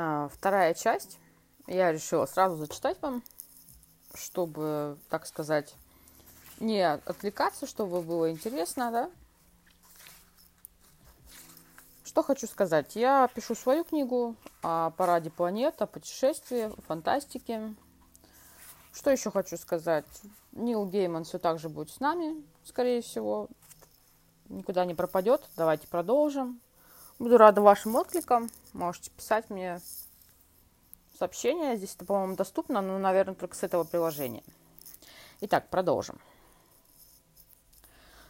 А, 0.00 0.28
вторая 0.28 0.74
часть. 0.74 1.18
Я 1.66 1.90
решила 1.90 2.24
сразу 2.26 2.54
зачитать 2.54 3.02
вам, 3.02 3.20
чтобы, 4.14 4.96
так 5.08 5.26
сказать, 5.26 5.74
не 6.60 6.80
отвлекаться, 6.88 7.66
чтобы 7.66 8.00
было 8.02 8.30
интересно, 8.30 8.92
да? 8.92 9.10
Что 12.04 12.22
хочу 12.22 12.46
сказать. 12.46 12.94
Я 12.94 13.28
пишу 13.34 13.56
свою 13.56 13.82
книгу 13.82 14.36
о 14.62 14.90
параде 14.90 15.30
планет, 15.30 15.82
о 15.82 15.88
путешествии, 15.88 16.70
фантастике. 16.86 17.74
Что 18.92 19.10
еще 19.10 19.32
хочу 19.32 19.56
сказать? 19.56 20.06
Нил 20.52 20.86
Гейман 20.86 21.24
все 21.24 21.40
так 21.40 21.58
же 21.58 21.68
будет 21.68 21.90
с 21.90 21.98
нами, 21.98 22.40
скорее 22.62 23.02
всего. 23.02 23.48
Никуда 24.48 24.84
не 24.84 24.94
пропадет. 24.94 25.42
Давайте 25.56 25.88
продолжим. 25.88 26.60
Буду 27.18 27.36
рада 27.36 27.60
вашим 27.60 27.96
откликам. 27.96 28.48
Можете 28.72 29.10
писать 29.10 29.50
мне 29.50 29.80
сообщения. 31.18 31.76
Здесь 31.76 31.96
это, 31.96 32.04
по-моему, 32.04 32.36
доступно, 32.36 32.80
но, 32.80 32.96
наверное, 32.96 33.34
только 33.34 33.56
с 33.56 33.64
этого 33.64 33.82
приложения. 33.82 34.44
Итак, 35.40 35.68
продолжим. 35.68 36.20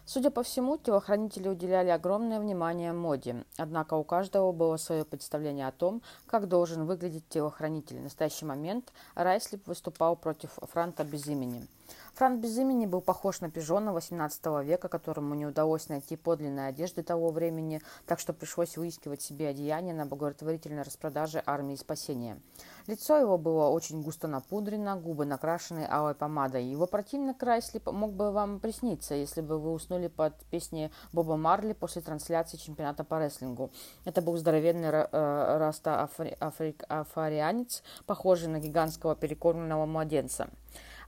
Судя 0.06 0.30
по 0.30 0.42
всему, 0.42 0.78
телохранители 0.78 1.48
уделяли 1.48 1.90
огромное 1.90 2.40
внимание 2.40 2.94
моде, 2.94 3.44
однако 3.58 3.92
у 3.92 4.04
каждого 4.04 4.52
было 4.52 4.78
свое 4.78 5.04
представление 5.04 5.68
о 5.68 5.72
том, 5.72 6.00
как 6.26 6.48
должен 6.48 6.86
выглядеть 6.86 7.28
телохранитель. 7.28 7.98
В 7.98 8.04
настоящий 8.04 8.46
момент 8.46 8.90
Райслип 9.14 9.66
выступал 9.66 10.16
против 10.16 10.58
Франта 10.62 11.04
без 11.04 11.26
имени. 11.26 11.68
Франт 12.14 12.40
без 12.40 12.58
имени 12.58 12.86
был 12.86 13.00
похож 13.00 13.40
на 13.40 13.50
пижона 13.50 13.90
XVIII 13.90 14.64
века, 14.64 14.88
которому 14.88 15.34
не 15.34 15.46
удалось 15.46 15.88
найти 15.88 16.16
подлинной 16.16 16.68
одежды 16.68 17.02
того 17.02 17.30
времени, 17.30 17.80
так 18.06 18.18
что 18.18 18.32
пришлось 18.32 18.76
выискивать 18.76 19.22
себе 19.22 19.48
одеяние 19.48 19.94
на 19.94 20.04
благотворительной 20.06 20.82
распродаже 20.82 21.42
армии 21.46 21.76
спасения. 21.76 22.40
Лицо 22.86 23.18
его 23.18 23.38
было 23.38 23.68
очень 23.68 24.02
густо 24.02 24.28
напудрено, 24.28 24.96
губы 24.96 25.26
накрашены 25.26 25.86
алой 25.88 26.14
помадой. 26.14 26.64
Его 26.64 26.86
противник 26.86 27.36
Крайсли 27.36 27.80
мог 27.84 28.12
бы 28.12 28.32
вам 28.32 28.60
присниться, 28.60 29.14
если 29.14 29.40
бы 29.40 29.58
вы 29.58 29.72
уснули 29.72 30.08
под 30.08 30.34
песни 30.46 30.90
Боба 31.12 31.36
Марли 31.36 31.72
после 31.72 32.02
трансляции 32.02 32.56
чемпионата 32.56 33.04
по 33.04 33.22
рестлингу. 33.22 33.70
Это 34.04 34.22
был 34.22 34.36
здоровенный 34.36 34.88
э, 34.88 35.58
раста 35.58 36.08
афарианец, 36.88 37.82
похожий 38.06 38.48
на 38.48 38.58
гигантского 38.58 39.14
перекормленного 39.14 39.86
младенца. 39.86 40.48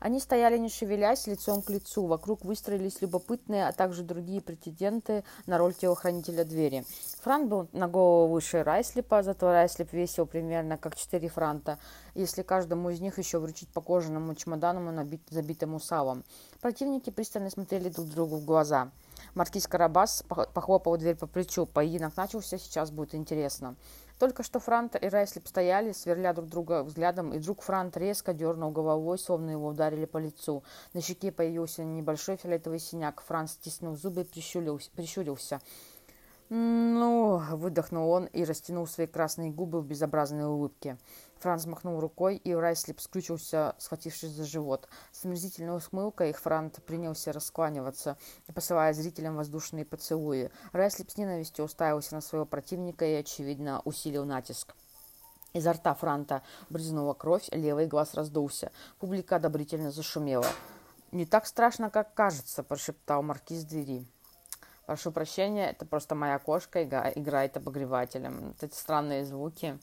Они 0.01 0.19
стояли 0.19 0.57
не 0.59 0.71
шевелясь, 0.71 1.27
лицом 1.27 1.63
к 1.63 1.71
лицу. 1.71 2.07
Вокруг 2.07 2.45
выстроились 2.45 3.03
любопытные, 3.03 3.69
а 3.69 3.73
также 3.73 4.03
другие 4.03 4.41
претенденты 4.41 5.25
на 5.47 5.59
роль 5.59 5.75
телохранителя 5.75 6.45
двери. 6.45 6.85
Франт 7.21 7.49
был 7.49 7.69
на 7.73 7.87
голову 7.87 8.33
выше 8.33 8.63
Райслипа, 8.63 9.23
зато 9.23 9.53
Райслип 9.53 9.93
весил 9.93 10.25
примерно 10.25 10.79
как 10.79 10.97
4 10.97 11.29
франта, 11.29 11.79
если 12.15 12.43
каждому 12.43 12.89
из 12.89 13.01
них 13.01 13.19
еще 13.19 13.39
вручить 13.39 13.69
по 13.69 13.83
кожаному 13.83 14.35
чемодану, 14.35 14.91
набит, 14.91 15.21
забитому 15.29 15.79
салом. 15.79 16.25
Противники 16.61 17.11
пристально 17.11 17.51
смотрели 17.51 17.91
друг 17.91 18.09
другу 18.09 18.37
в 18.37 18.45
глаза. 18.47 18.91
Маркиз 19.35 19.67
Карабас 19.67 20.25
похлопал 20.29 20.97
дверь 20.97 21.17
по 21.17 21.27
плечу. 21.27 21.67
Поединок 21.67 22.17
начался, 22.17 22.59
сейчас 22.59 22.91
будет 22.91 23.15
интересно. 23.15 23.77
Только 24.19 24.43
что 24.43 24.61
Франт 24.61 25.03
и 25.03 25.09
Райслип 25.09 25.49
стояли, 25.49 25.93
сверля 25.93 26.35
друг 26.35 26.49
друга 26.49 26.83
взглядом, 26.83 27.33
и 27.33 27.39
вдруг 27.39 27.63
Франт 27.63 27.97
резко 27.97 28.35
дернул 28.35 28.71
головой, 28.71 29.19
словно 29.19 29.51
его 29.51 29.69
ударили 29.69 30.05
по 30.05 30.19
лицу. 30.19 30.63
На 30.93 31.01
щеке 31.01 31.33
появился 31.33 31.85
небольшой 31.85 32.37
фиолетовый 32.37 32.81
синяк. 32.81 33.23
Франц 33.23 33.53
стиснул 33.53 33.97
зубы 33.97 34.23
и 34.23 34.25
прищурился. 34.25 35.61
«Ну...»— 36.51 37.41
выдохнул 37.53 38.11
он 38.11 38.27
и 38.27 38.45
растянул 38.45 38.87
свои 38.87 39.07
красные 39.07 39.51
губы 39.51 39.81
в 39.81 39.87
безобразной 39.87 40.47
улыбке. 40.47 40.99
Франц 41.41 41.65
махнул 41.65 42.01
рукой, 42.01 42.37
и 42.37 42.53
Райслип 42.53 43.01
скрючился, 43.01 43.75
схватившись 43.79 44.31
за 44.31 44.45
живот. 44.45 44.89
С 45.11 45.25
омерзительной 45.25 45.77
ухмылкой 45.77 46.35
Франт 46.35 46.85
принялся 46.85 47.33
раскланиваться, 47.33 48.19
посылая 48.55 48.93
зрителям 48.93 49.37
воздушные 49.37 49.87
поцелуи. 49.87 50.51
Райслип 50.73 51.11
с 51.11 51.17
ненавистью 51.17 51.65
уставился 51.65 52.15
на 52.15 52.21
своего 52.21 52.45
противника 52.45 53.07
и, 53.07 53.15
очевидно, 53.15 53.81
усилил 53.87 54.27
натиск. 54.27 54.75
Изо 55.55 55.73
рта 55.73 55.95
Франта 55.95 56.43
брызнула 56.69 57.15
кровь, 57.15 57.49
левый 57.53 57.87
глаз 57.87 58.15
раздулся. 58.15 58.71
Публика 58.99 59.37
одобрительно 59.37 59.91
зашумела. 59.91 60.47
«Не 61.11 61.25
так 61.25 61.47
страшно, 61.47 61.91
как 61.91 62.15
кажется»,– 62.15 62.63
прошептал 62.65 63.23
маркиз 63.23 63.65
двери. 63.65 64.07
«Прошу 64.87 65.11
прощения, 65.11 65.71
это 65.71 65.87
просто 65.87 66.15
моя 66.15 66.39
кошка 66.39 66.85
играет 66.85 67.57
обогревателем. 67.57 68.55
Эти 68.61 68.75
странные 68.75 69.25
звуки. 69.25 69.79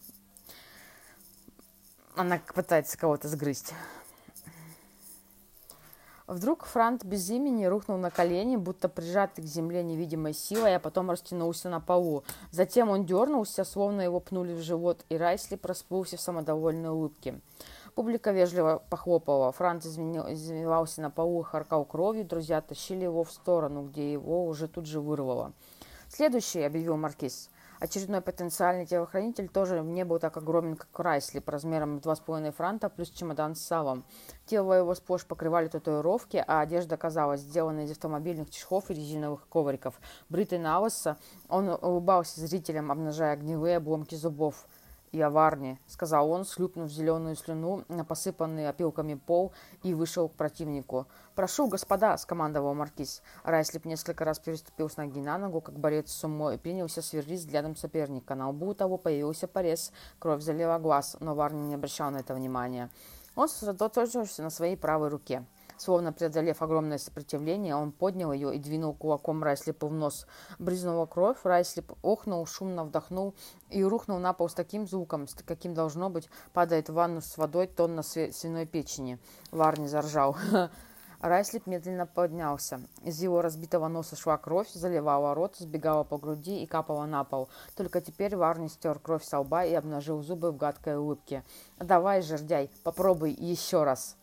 Она 2.18 2.42
пытается 2.56 2.98
кого-то 2.98 3.28
сгрызть. 3.28 3.74
Вдруг 6.26 6.66
Франт 6.66 7.06
без 7.06 7.30
имени 7.30 7.66
рухнул 7.66 7.98
на 8.00 8.10
колени, 8.10 8.56
будто 8.56 8.90
прижатый 8.90 9.44
к 9.46 9.48
земле 9.48 9.84
невидимой 9.84 10.34
силой, 10.34 10.76
а 10.76 10.80
потом 10.80 11.12
растянулся 11.12 11.70
на 11.70 11.80
полу. 11.80 12.24
Затем 12.52 12.90
он 12.90 13.06
дернулся, 13.06 13.64
словно 13.64 14.02
его 14.02 14.20
пнули 14.20 14.54
в 14.54 14.62
живот, 14.62 15.06
и 15.10 15.16
Райсли 15.16 15.60
расплылся 15.62 16.18
в 16.18 16.22
самодовольной 16.22 16.90
улыбке. 16.90 17.40
Публика 17.94 18.32
вежливо 18.32 18.84
похлопала. 18.90 19.52
Франц 19.52 19.86
извинился 19.86 21.02
на 21.02 21.12
полу 21.12 21.42
и 21.42 21.46
харкал 21.46 21.86
кровью. 21.86 22.26
Друзья 22.26 22.62
тащили 22.62 23.04
его 23.04 23.24
в 23.24 23.32
сторону, 23.32 23.84
где 23.84 24.12
его 24.12 24.48
уже 24.48 24.68
тут 24.68 24.88
же 24.88 25.00
вырвало. 25.00 25.54
«Следующий»,— 26.10 26.62
объявил 26.64 26.98
Маркиз. 26.98 27.50
Очередной 27.80 28.22
потенциальный 28.22 28.88
телохранитель 28.88 29.48
тоже 29.50 29.82
не 29.82 30.04
был 30.04 30.18
так 30.18 30.36
огромен, 30.38 30.76
как 30.76 31.00
Райсли, 31.00 31.40
по 31.40 31.52
размерам 31.52 31.98
2,5 31.98 32.52
франта 32.52 32.90
плюс 32.90 33.10
чемодан 33.10 33.56
с 33.56 33.62
салом. 33.62 34.04
Тело 34.48 34.74
его 34.74 34.96
сплошь 34.96 35.26
покрывали 35.26 35.68
татуировки, 35.68 36.44
а 36.48 36.62
одежда 36.62 36.98
казалась 36.98 37.42
сделана 37.42 37.82
из 37.82 37.92
автомобильных 37.92 38.50
чехлов 38.50 38.90
и 38.90 38.96
резиновых 38.96 39.48
ковриков. 39.48 40.00
Бритый 40.30 40.58
на 40.58 40.80
лысо, 40.80 41.18
он 41.50 41.70
улыбался 41.70 42.42
зрителям, 42.42 42.92
обнажая 42.92 43.34
огневые 43.34 43.78
обломки 43.78 44.16
зубов 44.16 44.68
и 45.12 45.22
аварни»,— 45.22 45.80
сказал 45.88 46.32
он, 46.32 46.46
слюпнув 46.46 46.90
зеленую 46.90 47.36
слюну 47.36 47.84
на 47.88 48.04
посыпанный 48.04 48.68
опилками 48.68 49.16
пол 49.16 49.54
и 49.84 49.94
вышел 49.94 50.30
к 50.30 50.36
противнику. 50.36 51.08
«Прошу, 51.36 51.68
господа!»— 51.68 52.18
скомандовал 52.20 52.74
маркиз. 52.74 53.22
Райслип 53.44 53.86
несколько 53.86 54.26
раз 54.26 54.40
переступил 54.40 54.90
с 54.90 54.98
ноги 54.98 55.20
на 55.20 55.38
ногу, 55.38 55.62
как 55.62 55.78
борец 55.78 56.12
с 56.12 56.24
умой, 56.24 56.56
и 56.56 56.58
принялся 56.58 57.02
сверлить 57.02 57.42
взглядом 57.42 57.76
соперника. 57.76 58.36
На 58.36 58.50
лбу 58.50 58.74
того 58.74 58.98
появился 58.98 59.48
порез, 59.48 59.92
кровь 60.20 60.42
залила 60.42 60.80
глаз, 60.80 61.18
но 61.20 61.36
Варни 61.36 61.62
не 61.62 61.76
обращал 61.76 62.12
на 62.12 62.18
это 62.18 62.34
внимания. 62.34 62.90
Он 63.36 63.48
сосредоточился 63.48 64.42
на 64.42 64.50
своей 64.50 64.76
правой 64.76 65.10
руке. 65.10 65.46
Словно 65.78 66.12
преодолев 66.12 66.62
огромное 66.62 66.98
сопротивление, 66.98 67.76
он 67.76 67.92
поднял 67.92 68.34
ее 68.34 68.56
и 68.56 68.60
двинул 68.60 68.94
кулаком 68.94 69.44
Райслипу 69.44 69.88
в 69.88 69.94
нос. 69.94 70.26
Брызнула 70.58 71.06
кровь, 71.06 71.38
Райслип 71.44 71.94
охнул, 72.02 72.46
шумно 72.48 72.84
вдохнул 72.84 73.36
и 73.70 73.84
рухнул 73.84 74.18
на 74.18 74.34
пол 74.34 74.50
с 74.50 74.54
таким 74.56 74.88
звуком, 74.88 75.28
с 75.28 75.36
каким 75.36 75.76
должно 75.76 76.10
быть, 76.10 76.30
падает 76.52 76.90
в 76.90 76.94
ванну 76.94 77.22
с 77.22 77.38
водой 77.38 77.68
тонна 77.68 78.02
свиной 78.02 78.66
печени. 78.66 79.20
Варни 79.52 79.88
заржал. 79.88 80.36
Райслип 81.22 81.66
медленно 81.66 82.06
поднялся. 82.06 82.82
Из 83.04 83.22
его 83.22 83.42
разбитого 83.42 83.88
носа 83.88 84.16
шла 84.16 84.38
кровь, 84.38 84.72
заливала 84.72 85.34
рот, 85.34 85.56
сбегала 85.58 86.04
по 86.04 86.18
груди 86.18 86.62
и 86.62 86.68
капала 86.68 87.06
на 87.06 87.24
пол. 87.24 87.50
Только 87.76 88.02
теперь 88.02 88.36
Варни 88.36 88.68
стер 88.68 89.00
кровь 89.00 89.24
со 89.24 89.40
лба 89.40 89.66
и 89.66 89.74
обнажил 89.74 90.22
зубы 90.22 90.52
в 90.52 90.58
гадкой 90.58 90.98
улыбке. 90.98 91.44
«Давай, 91.80 92.22
жердяй, 92.22 92.70
попробуй 92.84 93.32
еще 93.32 93.84
раз!» 93.84 94.16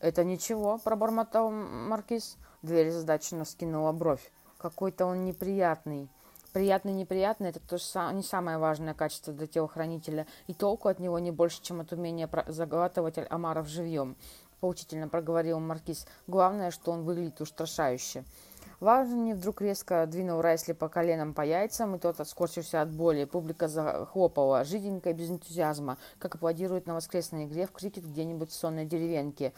«Это 0.00 0.24
ничего»,— 0.24 0.78
пробормотал 0.84 1.50
Маркиз. 1.50 2.36
Дверь 2.62 2.90
задачно 2.90 3.44
скинула 3.44 3.92
бровь. 3.92 4.32
«Какой-то 4.58 5.06
он 5.06 5.24
неприятный». 5.24 6.08
Приятный 6.52 6.92
неприятный– 6.92 7.48
это 7.50 7.60
тоже 7.60 7.84
не 8.12 8.24
самое 8.24 8.58
важное 8.58 8.92
качество 8.92 9.32
для 9.32 9.46
телохранителя, 9.46 10.26
и 10.48 10.54
толку 10.54 10.88
от 10.88 10.98
него 10.98 11.20
не 11.20 11.30
больше, 11.30 11.62
чем 11.62 11.80
от 11.80 11.92
умения 11.92 12.28
заглатывать 12.48 13.18
омаров 13.30 13.68
живьем. 13.68 14.16
Поучительно 14.58 15.06
проговорил 15.06 15.60
Маркиз. 15.60 16.06
Главное, 16.26 16.72
что 16.72 16.90
он 16.90 17.04
выглядит 17.04 17.40
устрашающе. 17.40 18.24
Важный 18.80 19.34
вдруг 19.34 19.60
резко 19.60 20.06
двинул 20.06 20.40
Райсли 20.40 20.72
по 20.72 20.88
коленам 20.88 21.34
по 21.34 21.42
яйцам, 21.42 21.94
и 21.94 21.98
тот 21.98 22.18
отскочился 22.18 22.80
от 22.80 22.90
боли. 22.90 23.24
Публика 23.24 23.68
захлопала, 23.68 24.64
жиденько 24.64 25.10
и 25.10 25.12
без 25.12 25.30
энтузиазма, 25.30 25.98
как 26.18 26.34
аплодируют 26.34 26.86
на 26.86 26.94
воскресной 26.94 27.44
игре 27.44 27.66
в 27.66 27.72
крикет 27.72 28.06
где-нибудь 28.06 28.50
в 28.50 28.54
сонной 28.54 28.86
деревеньке. 28.86 29.52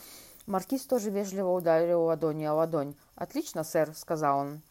Маркиз 0.46 0.86
тоже 0.86 1.10
вежливо 1.10 1.50
ударил 1.50 2.02
ладонью 2.02 2.50
о 2.50 2.54
ладонь. 2.54 2.96
«Отлично, 3.14 3.62
сэр»,— 3.62 3.94
сказал 3.96 4.38
он. 4.38 4.62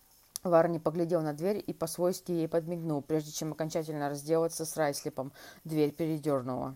Варни 0.43 0.79
поглядел 0.79 1.21
на 1.21 1.33
дверь 1.33 1.63
и 1.65 1.73
по-свойски 1.73 2.31
ей 2.31 2.47
подмигнул, 2.47 3.01
прежде 3.01 3.31
чем 3.31 3.53
окончательно 3.53 4.09
разделаться 4.09 4.65
с 4.65 4.75
Райслипом. 4.75 5.31
Дверь 5.63 5.91
передернула. 5.91 6.75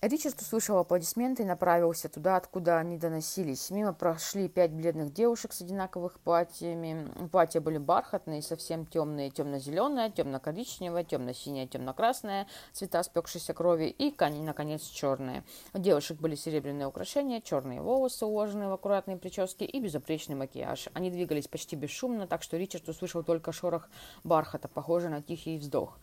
Ричард 0.00 0.40
услышал 0.40 0.78
аплодисменты 0.78 1.42
и 1.42 1.46
направился 1.46 2.08
туда, 2.08 2.36
откуда 2.36 2.78
они 2.78 2.96
доносились. 2.96 3.68
Мимо 3.70 3.92
прошли 3.92 4.48
пять 4.48 4.70
бледных 4.70 5.12
девушек 5.12 5.52
с 5.52 5.60
одинаковых 5.60 6.20
платьями. 6.20 7.10
Платья 7.32 7.60
были 7.60 7.78
бархатные, 7.78 8.40
совсем 8.40 8.86
темные, 8.86 9.30
темно-зеленое, 9.30 10.12
темно-коричневое, 10.12 11.02
темно-синее, 11.02 11.66
темно-красное, 11.66 12.46
цвета 12.72 13.02
спекшейся 13.02 13.54
крови 13.54 13.86
и, 13.86 14.14
наконец, 14.40 14.82
черные. 14.82 15.42
У 15.74 15.78
девушек 15.78 16.20
были 16.20 16.36
серебряные 16.36 16.86
украшения, 16.86 17.40
черные 17.40 17.80
волосы, 17.80 18.24
уложенные 18.24 18.68
в 18.68 18.74
аккуратные 18.74 19.16
прически 19.16 19.64
и 19.64 19.80
безупречный 19.80 20.36
макияж. 20.36 20.90
Они 20.94 21.10
двигались 21.10 21.48
почти 21.48 21.74
бесшумно, 21.74 22.28
так 22.28 22.44
что 22.44 22.56
Ричард 22.56 22.88
услышал 22.88 23.24
только 23.24 23.50
шорох 23.50 23.88
бархата, 24.22 24.68
похожий 24.68 25.10
на 25.10 25.22
тихий 25.22 25.58
вздох. 25.58 25.98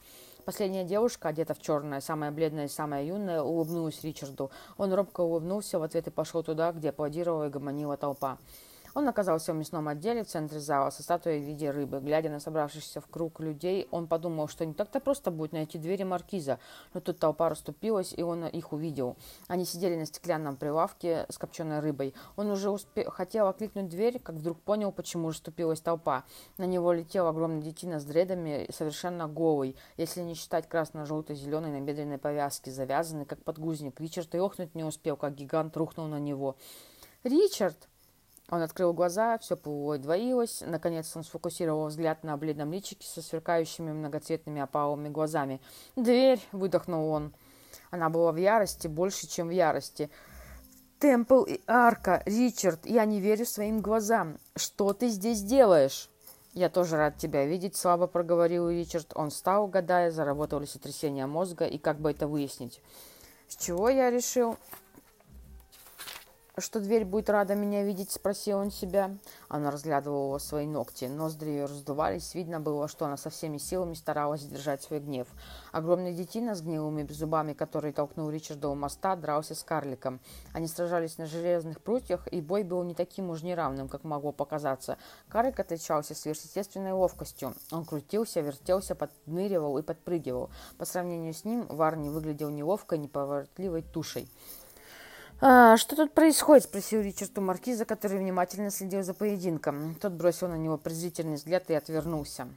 Последняя 0.45 0.83
девушка, 0.83 1.29
одета 1.29 1.55
в 1.55 1.59
черное, 1.59 2.01
самая 2.01 2.29
бледная 2.29 2.65
и 2.65 2.67
самая 2.67 3.03
юная, 3.03 3.41
улыбнулась 3.41 4.03
Ричарду. 4.03 4.51
Он 4.77 4.93
робко 4.93 5.21
улыбнулся 5.21 5.79
в 5.79 5.83
ответ 5.83 6.05
и 6.05 6.11
пошел 6.11 6.43
туда, 6.43 6.71
где 6.71 6.89
аплодировала 6.89 7.47
и 7.47 7.49
гомонила 7.49 7.97
толпа. 7.97 8.37
Он 8.95 9.09
оказался 9.09 9.51
в 9.51 9.57
мясном 9.57 9.89
отделе 9.89 10.23
в 10.23 10.27
центре 10.27 10.61
зала 10.61 10.89
со 10.89 11.03
статуей 11.03 11.41
в 11.41 11.43
виде 11.43 11.69
рыбы. 11.69 11.99
Глядя 11.99 12.29
на 12.29 12.39
собравшихся 12.39 13.01
в 13.01 13.07
круг 13.07 13.41
людей, 13.41 13.89
он 13.91 14.07
подумал, 14.07 14.47
что 14.47 14.65
не 14.65 14.73
так-то 14.73 15.01
просто 15.01 15.31
будет 15.31 15.51
найти 15.51 15.77
двери 15.77 16.03
маркиза. 16.03 16.59
Но 16.93 17.01
тут 17.01 17.19
толпа 17.19 17.49
расступилась, 17.49 18.13
и 18.15 18.23
он 18.23 18.45
их 18.45 18.71
увидел. 18.71 19.17
Они 19.49 19.65
сидели 19.65 19.97
на 19.97 20.05
стеклянном 20.05 20.55
прилавке 20.55 21.25
с 21.27 21.37
копченой 21.37 21.81
рыбой. 21.81 22.13
Он 22.37 22.49
уже 22.49 22.69
успе... 22.69 23.09
хотел 23.09 23.47
окликнуть 23.49 23.89
дверь, 23.89 24.17
как 24.17 24.37
вдруг 24.37 24.61
понял, 24.61 24.93
почему 24.93 25.27
расступилась 25.27 25.81
толпа. 25.81 26.23
На 26.57 26.63
него 26.63 26.93
летел 26.93 27.27
огромный 27.27 27.61
детина 27.61 27.99
с 27.99 28.05
дредами, 28.05 28.65
совершенно 28.71 29.27
голый, 29.27 29.75
если 29.97 30.21
не 30.21 30.35
считать 30.35 30.69
красно-желто-зеленой 30.69 31.71
набедренной 31.81 32.17
повязки, 32.17 32.69
завязанной, 32.69 33.25
как 33.25 33.43
подгузник. 33.43 33.99
Ричард 33.99 34.33
и 34.35 34.37
охнуть 34.37 34.73
не 34.73 34.85
успел, 34.85 35.17
как 35.17 35.35
гигант 35.35 35.75
рухнул 35.75 36.07
на 36.07 36.17
него. 36.17 36.55
«Ричард!» 37.25 37.89
Он 38.49 38.61
открыл 38.61 38.93
глаза, 38.93 39.37
все 39.39 39.55
двоилось. 39.55 40.63
Наконец 40.65 41.15
он 41.15 41.23
сфокусировал 41.23 41.87
взгляд 41.87 42.23
на 42.23 42.37
бледном 42.37 42.71
личике 42.71 43.07
со 43.07 43.21
сверкающими 43.21 43.91
многоцветными 43.91 44.61
опалыми 44.61 45.09
глазами. 45.09 45.61
«Дверь!»— 45.95 46.39
выдохнул 46.51 47.09
он. 47.09 47.33
Она 47.89 48.09
была 48.09 48.31
в 48.31 48.37
ярости, 48.37 48.87
больше, 48.87 49.27
чем 49.27 49.47
в 49.47 49.51
ярости. 49.51 50.11
«Темпл 50.99 51.43
и 51.43 51.59
Арка! 51.67 52.21
Ричард, 52.25 52.85
я 52.85 53.05
не 53.05 53.19
верю 53.19 53.45
своим 53.45 53.81
глазам! 53.81 54.37
Что 54.55 54.93
ты 54.93 55.07
здесь 55.07 55.41
делаешь?» 55.41 56.09
«Я 56.53 56.69
тоже 56.69 56.95
рад 56.95 57.17
тебя 57.17 57.45
видеть»,— 57.45 57.75
слабо 57.77 58.07
проговорил 58.07 58.69
Ричард. 58.69 59.11
Он 59.15 59.29
встал, 59.29 59.67
гадая, 59.67 60.09
заработало 60.11 60.61
ли 60.61 60.67
сотрясение 60.67 61.25
мозга 61.25 61.65
и 61.65 61.77
как 61.77 61.99
бы 61.99 62.11
это 62.11 62.27
выяснить. 62.27 62.81
«С 63.47 63.57
чего 63.57 63.89
я 63.89 64.09
решил?» 64.09 64.55
«Что 66.57 66.79
дверь 66.79 67.03
будет 67.03 67.29
рада 67.29 67.53
меня 67.53 67.83
видеть?»– 67.83 68.11
спросил 68.13 68.59
он 68.59 68.71
себя. 68.71 69.17
Она 69.49 69.71
разглядывала 69.71 70.37
свои 70.37 70.65
ногти. 70.65 71.03
Ноздри 71.03 71.49
ее 71.49 71.65
раздувались. 71.65 72.33
Видно 72.33 72.61
было, 72.61 72.87
что 72.87 73.03
она 73.05 73.17
со 73.17 73.29
всеми 73.29 73.57
силами 73.57 73.93
старалась 73.93 74.39
сдержать 74.39 74.81
свой 74.81 75.01
гнев. 75.01 75.27
Огромный 75.73 76.13
детина 76.13 76.55
с 76.55 76.61
гнилыми 76.61 77.05
зубами, 77.11 77.51
который 77.51 77.91
толкнул 77.91 78.29
Ричарда 78.29 78.69
у 78.69 78.75
моста, 78.75 79.17
дрался 79.17 79.53
с 79.53 79.63
карликом. 79.63 80.21
Они 80.53 80.67
сражались 80.67 81.17
на 81.17 81.25
железных 81.25 81.81
прутьях, 81.81 82.25
и 82.31 82.39
бой 82.39 82.63
был 82.63 82.83
не 82.83 82.95
таким 82.95 83.31
уж 83.31 83.43
неравным, 83.43 83.89
как 83.89 84.05
могло 84.05 84.31
показаться. 84.31 84.97
Карлик 85.27 85.59
отличался 85.59 86.15
сверхъестественной 86.15 86.93
ловкостью. 86.93 87.53
Он 87.71 87.83
крутился, 87.83 88.39
вертелся, 88.39 88.95
подныривал 88.95 89.77
и 89.77 89.81
подпрыгивал. 89.81 90.49
По 90.77 90.85
сравнению 90.85 91.33
с 91.33 91.43
ним 91.43 91.67
Варни 91.67 92.07
выглядел 92.07 92.49
неловкой, 92.49 92.99
неповоротливой 92.99 93.81
тушей. 93.81 94.29
«А, 95.41 95.75
«Что 95.75 95.97
тут 95.97 96.13
происходит?»– 96.13 96.63
спросил 96.65 97.01
Ричард 97.01 97.37
у 97.37 97.41
маркиза, 97.41 97.83
который 97.83 98.19
внимательно 98.19 98.71
следил 98.71 99.03
за 99.03 99.13
поединком. 99.13 99.95
Тот 99.95 100.13
бросил 100.13 100.47
на 100.47 100.55
него 100.55 100.77
презрительный 100.77 101.35
взгляд 101.35 101.69
и 101.69 101.73
отвернулся. 101.73 102.47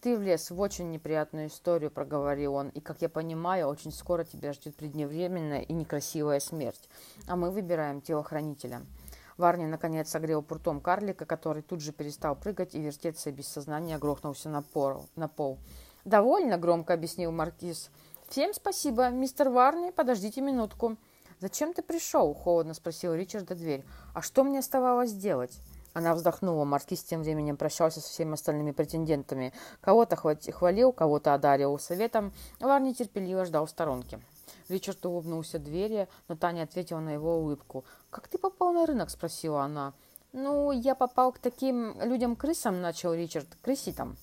«Ты 0.00 0.16
влез 0.16 0.50
в 0.50 0.58
очень 0.58 0.90
неприятную 0.90 1.48
историю»,– 1.48 1.90
проговорил 1.94 2.54
он, 2.54 2.70
«и, 2.70 2.80
как 2.80 3.02
я 3.02 3.10
понимаю, 3.10 3.68
очень 3.68 3.92
скоро 3.92 4.24
тебя 4.24 4.54
ждет 4.54 4.74
преждевременная 4.74 5.60
и 5.60 5.74
некрасивая 5.74 6.40
смерть. 6.40 6.88
А 7.28 7.36
мы 7.36 7.50
выбираем 7.50 8.00
телохранителя». 8.00 8.80
Варни, 9.36 9.66
наконец, 9.66 10.08
согрел 10.08 10.42
пуртом 10.42 10.80
карлика, 10.80 11.26
который 11.26 11.62
тут 11.62 11.82
же 11.82 11.92
перестал 11.92 12.36
прыгать 12.36 12.74
и 12.74 12.80
вертеться 12.80 13.28
и 13.28 13.32
без 13.34 13.48
сознания 13.48 13.98
грохнулся 13.98 14.48
на 14.48 14.62
пол. 14.62 15.04
На 15.14 15.28
пол. 15.28 15.58
«Довольно»,– 16.06 16.56
громко 16.58 16.94
объяснил 16.94 17.32
маркиз. 17.32 17.90
«Всем 18.30 18.54
спасибо, 18.54 19.10
мистер 19.10 19.50
Варни, 19.50 19.90
подождите 19.90 20.40
минутку». 20.40 20.96
«Зачем 21.44 21.74
ты 21.74 21.82
пришел?»– 21.82 22.32
холодно 22.42 22.72
спросил 22.72 23.12
Ричарда 23.12 23.54
дверь. 23.54 23.84
«А 24.14 24.22
что 24.22 24.44
мне 24.44 24.60
оставалось 24.60 25.12
делать?» 25.12 25.60
Она 25.92 26.14
вздохнула. 26.14 26.64
Маркиз 26.64 27.04
тем 27.04 27.20
временем 27.20 27.58
прощался 27.58 28.00
со 28.00 28.08
всеми 28.08 28.32
остальными 28.32 28.70
претендентами. 28.70 29.52
Кого-то 29.82 30.16
хвалил, 30.16 30.90
кого-то 30.90 31.34
одарил 31.34 31.78
советом. 31.78 32.32
Ларни 32.60 32.94
терпеливо 32.94 33.44
ждал 33.44 33.66
в 33.66 33.70
сторонке. 33.70 34.20
Ричард 34.70 35.04
улыбнулся 35.04 35.58
двери, 35.58 36.08
но 36.28 36.34
Таня 36.34 36.62
ответила 36.62 37.00
на 37.00 37.10
его 37.10 37.36
улыбку. 37.36 37.84
«Как 38.08 38.26
ты 38.26 38.38
попал 38.38 38.72
на 38.72 38.86
рынок?»– 38.86 39.10
спросила 39.10 39.64
она. 39.64 39.92
«Ну, 40.32 40.72
я 40.72 40.94
попал 40.94 41.30
к 41.30 41.40
таким 41.40 42.00
людям-крысам»,– 42.00 42.80
начал 42.80 43.12
Ричард. 43.12 43.48
«Крыситам». 43.60 44.16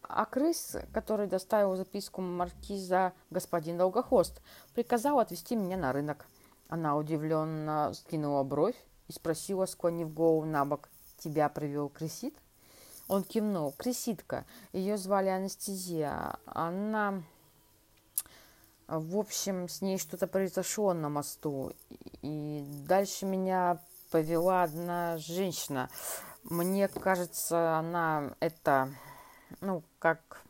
А 0.00 0.24
крыс, 0.24 0.76
который 0.94 1.26
доставил 1.26 1.76
записку 1.76 2.22
маркиза 2.22 3.12
господин 3.28 3.76
Долгохвост, 3.76 4.40
приказал 4.74 5.18
отвезти 5.18 5.56
меня 5.56 5.76
на 5.76 5.92
рынок. 5.92 6.26
Она 6.68 6.96
удивленно 6.96 7.92
скинула 7.94 8.42
бровь 8.42 8.76
и 9.08 9.12
спросила, 9.12 9.66
склонив 9.66 10.12
голову 10.12 10.44
на 10.44 10.64
бок, 10.64 10.88
«Тебя 11.18 11.48
привел 11.48 11.88
Кресит?» 11.88 12.34
Он 13.08 13.22
кивнул. 13.22 13.72
«Креситка. 13.72 14.44
Ее 14.72 14.96
звали 14.96 15.28
Анестезия. 15.28 16.36
Она...» 16.46 17.22
В 18.86 19.16
общем, 19.16 19.68
с 19.68 19.80
ней 19.80 19.98
что-то 19.98 20.26
произошло 20.26 20.92
на 20.92 21.08
мосту. 21.08 21.72
И 22.20 22.64
дальше 22.86 23.24
меня 23.24 23.80
повела 24.10 24.62
одна 24.62 25.16
женщина. 25.18 25.88
Мне 26.44 26.88
кажется, 26.88 27.78
она 27.78 28.34
это, 28.40 28.92
ну, 29.60 29.82
как 29.98 30.42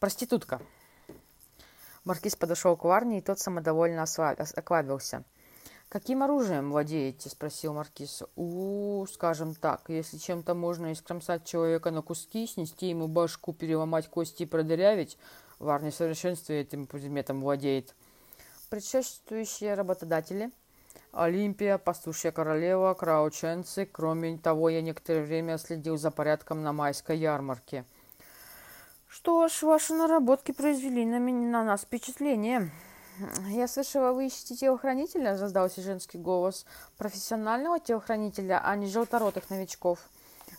проститутка. 0.00 0.60
Маркиз 2.04 2.34
подошел 2.34 2.76
к 2.76 2.84
Варне, 2.84 3.18
и 3.18 3.22
тот 3.22 3.38
самодовольно 3.38 4.04
оклабился. 4.04 5.22
«Каким 5.90 6.22
оружием 6.22 6.70
владеете?»– 6.70 7.28
спросил 7.30 7.74
Маркиз. 7.74 8.22
«У, 8.36 9.04
скажем 9.12 9.54
так, 9.54 9.82
если 9.88 10.16
чем-то 10.16 10.54
можно 10.54 10.92
искромсать 10.92 11.44
человека 11.44 11.90
на 11.90 12.00
куски, 12.00 12.46
снести 12.46 12.88
ему 12.88 13.06
башку, 13.06 13.52
переломать 13.52 14.08
кости 14.08 14.44
и 14.44 14.46
продырявить, 14.46 15.18
Варни 15.58 15.90
в 15.90 15.94
совершенстве 15.94 16.60
этим 16.60 16.86
предметом 16.86 17.42
владеет». 17.42 17.94
Предшествующие 18.70 19.74
работодатели– 19.74 20.50
Олимпия, 21.12 21.76
Пастушья 21.76 22.30
королева, 22.30 22.94
Краученцы. 22.94 23.84
Кроме 23.84 24.38
того, 24.38 24.68
я 24.68 24.80
некоторое 24.80 25.24
время 25.24 25.58
следил 25.58 25.98
за 25.98 26.12
порядком 26.12 26.62
на 26.62 26.72
майской 26.72 27.18
ярмарке– 27.18 27.84
что 29.10 29.48
ж, 29.48 29.62
ваши 29.62 29.92
наработки 29.92 30.52
произвели 30.52 31.04
на, 31.04 31.18
меня, 31.18 31.48
на 31.48 31.64
нас 31.64 31.82
впечатление. 31.82 32.70
Я 33.48 33.68
слышала, 33.68 34.12
вы 34.12 34.26
ищете 34.26 34.54
телохранителя, 34.56 35.36
раздался 35.36 35.82
женский 35.82 36.16
голос. 36.16 36.64
Профессионального 36.96 37.80
телохранителя, 37.80 38.62
а 38.64 38.76
не 38.76 38.86
желторотых 38.86 39.50
новичков. 39.50 39.98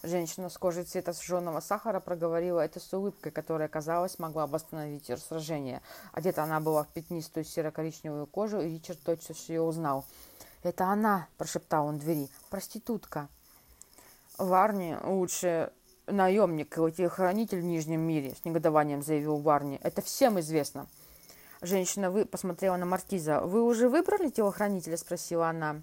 Женщина 0.04 0.50
с 0.50 0.58
кожей 0.58 0.84
цвета 0.84 1.14
сжженного 1.14 1.60
сахара 1.60 2.00
проговорила 2.00 2.60
это 2.60 2.80
с 2.80 2.94
улыбкой, 2.94 3.32
которая, 3.32 3.68
казалось, 3.68 4.20
могла 4.20 4.48
восстановить 4.48 5.10
сражение. 5.20 5.82
Одета 6.12 6.44
она 6.44 6.60
была 6.60 6.84
в 6.84 6.88
пятнистую 6.90 7.46
серо-коричневую 7.46 8.28
кожу, 8.28 8.62
и 8.62 8.76
Ричард 8.76 9.00
точно 9.04 9.34
ее 9.48 9.62
узнал. 9.62 10.06
«Это 10.62 10.86
она!»– 10.86 11.28
прошептал 11.38 11.88
он 11.88 11.98
двери. 11.98 12.30
«Проститутка!» 12.50 13.28
Варни 14.38 14.98
лучше 15.04 15.72
наемник 16.12 16.78
и 16.78 16.92
телохранитель 16.92 17.62
в 17.62 17.64
Нижнем 17.64 18.02
мире, 18.02 18.36
с 18.36 18.46
негодованием 18.46 19.02
заявил 19.02 19.38
Варни. 19.38 19.80
Это 19.84 20.02
всем 20.02 20.40
известно. 20.40 20.88
Женщина 21.62 22.10
вы 22.10 22.26
посмотрела 22.26 22.78
на 22.78 22.86
маркиза. 22.86 23.42
Вы 23.42 23.64
уже 23.64 23.90
выбрали 23.90 24.30
телохранителя? 24.30 24.98
спросила 24.98 25.50
она. 25.50 25.82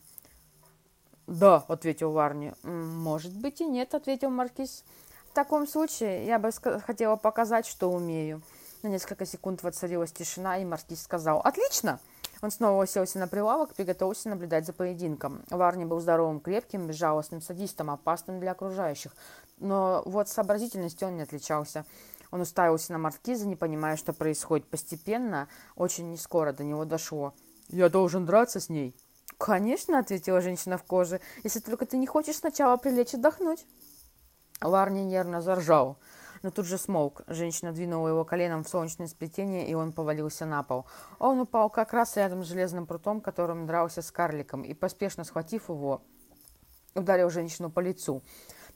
Да, 1.26 1.64
ответил 1.68 2.12
Варни. 2.12 2.54
Может 2.62 3.35
быть 3.37 3.61
и 3.61 3.66
нет, 3.66 3.94
ответил 3.94 4.30
маркиз. 4.30 4.85
В 5.30 5.35
таком 5.35 5.66
случае 5.66 6.26
я 6.26 6.38
бы 6.38 6.50
хотела 6.80 7.16
показать, 7.16 7.66
что 7.66 7.90
умею. 7.90 8.42
На 8.82 8.88
несколько 8.88 9.26
секунд 9.26 9.62
воцарилась 9.62 10.12
тишина, 10.12 10.58
и 10.58 10.64
маркиз 10.64 11.02
сказал 11.02 11.40
«Отлично!» 11.40 12.00
Он 12.40 12.50
снова 12.50 12.85
уселся 12.85 13.18
на 13.18 13.26
прилавок 13.26 13.75
приготовился 13.75 14.28
наблюдать 14.28 14.64
за 14.64 14.73
поединком. 14.73 15.42
Варни 15.50 15.85
был 15.85 16.00
здоровым, 16.00 16.40
крепким, 16.40 16.87
безжалостным 16.87 17.40
садистом, 17.40 17.90
опасным 17.90 18.38
для 18.38 18.52
окружающих. 18.52 19.12
Но 19.59 20.02
вот 20.07 20.28
сообразительностью 20.28 21.09
он 21.09 21.16
не 21.16 21.23
отличался. 21.23 21.85
Он 22.30 22.42
уставился 22.42 22.92
на 22.92 22.99
маркиза, 22.99 23.47
не 23.47 23.57
понимая, 23.57 23.97
что 23.97 24.12
происходит. 24.12 24.68
Постепенно, 24.68 25.49
очень 25.75 26.12
нескоро 26.12 26.52
до 26.52 26.62
него 26.62 26.85
дошло. 26.85 27.35
Я 27.68 27.88
должен 27.88 28.25
драться 28.25 28.61
с 28.61 28.68
ней. 28.68 28.95
«Конечно»,— 29.37 29.99
ответила 30.00 30.40
женщина 30.40 30.78
в 30.78 30.83
коже,— 30.83 31.21
«если 31.45 31.61
только 31.61 31.87
ты 31.87 31.97
не 31.97 32.07
хочешь 32.07 32.37
сначала 32.37 32.76
прилечь 32.76 33.14
отдохнуть». 33.14 33.64
Варни 34.61 35.00
нервно 35.04 35.40
заржал, 35.40 35.97
но 36.42 36.50
тут 36.50 36.66
же 36.66 36.78
смолк. 36.78 37.23
Женщина 37.26 37.73
двинула 37.73 38.09
его 38.09 38.25
коленом 38.25 38.64
в 38.64 38.68
солнечное 38.68 39.07
сплетение, 39.07 39.68
и 39.68 39.75
он 39.75 39.92
повалился 39.92 40.47
на 40.47 40.62
пол. 40.62 40.87
Он 41.18 41.40
упал 41.40 41.71
как 41.71 41.92
раз 41.92 42.16
рядом 42.16 42.45
с 42.45 42.49
железным 42.49 42.87
прутом, 42.87 43.21
которым 43.21 43.66
дрался 43.66 44.02
с 44.02 44.11
карликом, 44.11 44.62
и, 44.62 44.75
поспешно 44.75 45.25
схватив 45.25 45.68
его, 45.68 46.02
ударил 46.95 47.30
женщину 47.30 47.71
по 47.71 47.80
лицу. 47.80 48.23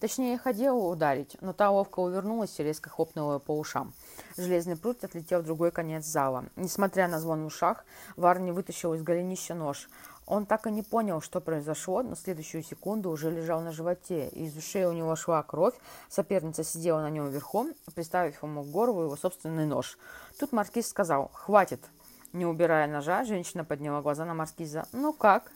Точнее, 0.02 0.36
хотел 0.36 0.84
ударить, 0.84 1.36
но 1.40 1.52
та 1.52 1.70
ловко 1.70 2.00
увернулась 2.00 2.58
и 2.58 2.64
резко 2.64 2.90
хлопнула 2.90 3.38
по 3.38 3.56
ушам. 3.56 3.92
Железный 4.36 4.76
пруд 4.76 5.04
отлетел 5.04 5.42
в 5.42 5.44
другой 5.44 5.70
конец 5.70 6.06
зала. 6.06 6.46
Несмотря 6.56 7.06
на 7.06 7.20
звон 7.20 7.44
в 7.44 7.46
ушах, 7.46 7.84
Варни 8.16 8.50
вытащил 8.50 8.94
из 8.94 9.02
голенища 9.04 9.54
нож. 9.54 9.88
Он 10.26 10.46
так 10.46 10.66
и 10.66 10.70
не 10.70 10.82
понял, 10.82 11.20
что 11.20 11.40
произошло, 11.40 12.02
но 12.02 12.14
следующую 12.14 12.62
секунду 12.62 13.10
уже 13.10 13.30
лежал 13.30 13.60
на 13.60 13.72
животе, 13.72 14.28
из 14.28 14.56
ушей 14.56 14.84
у 14.86 14.92
него 14.92 15.16
шла 15.16 15.42
кровь, 15.42 15.74
соперница 16.08 16.64
сидела 16.64 17.00
на 17.00 17.10
нем 17.10 17.28
верхом, 17.28 17.74
приставив 17.94 18.42
ему 18.42 18.62
к 18.62 18.70
горлу 18.70 19.02
его 19.02 19.16
собственный 19.16 19.66
нож. 19.66 19.98
Тут 20.38 20.52
маркиз 20.52 20.88
сказал 20.88 21.30
«Хватит!». 21.32 21.84
Не 22.32 22.46
убирая 22.46 22.86
ножа, 22.86 23.24
женщина 23.24 23.64
подняла 23.64 24.00
глаза 24.00 24.24
на 24.24 24.32
маркиза. 24.32 24.86
«Ну 24.92 25.12
как?» 25.12 25.52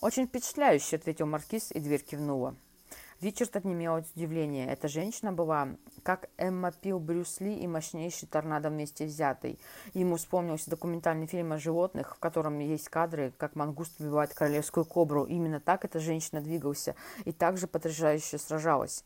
«Очень 0.00 0.26
впечатляюще»,— 0.26 0.96
ответил 0.96 1.26
маркиз, 1.26 1.70
и 1.70 1.80
дверь 1.80 2.02
кивнула. 2.02 2.56
Ричард 3.20 3.56
отнемел 3.56 3.96
от 3.96 4.06
удивления. 4.14 4.70
Эта 4.70 4.86
женщина 4.86 5.32
была 5.32 5.70
как 6.04 6.28
Эмма 6.36 6.70
Пил 6.70 7.00
Брюс 7.00 7.40
Ли 7.40 7.52
и 7.58 7.66
мощнейший 7.66 8.28
торнадо 8.28 8.70
вместе 8.70 9.06
взятый. 9.06 9.58
Ему 9.92 10.16
вспомнился 10.16 10.70
документальный 10.70 11.26
фильм 11.26 11.52
о 11.52 11.58
животных, 11.58 12.14
в 12.14 12.20
котором 12.20 12.60
есть 12.60 12.88
кадры, 12.88 13.32
как 13.36 13.56
мангуст 13.56 14.00
убивает 14.00 14.34
королевскую 14.34 14.84
кобру. 14.84 15.24
Именно 15.24 15.58
так 15.58 15.84
эта 15.84 15.98
женщина 15.98 16.40
двигался 16.40 16.94
и 17.24 17.32
также 17.32 17.66
потрясающе 17.66 18.38
сражалась. 18.38 19.04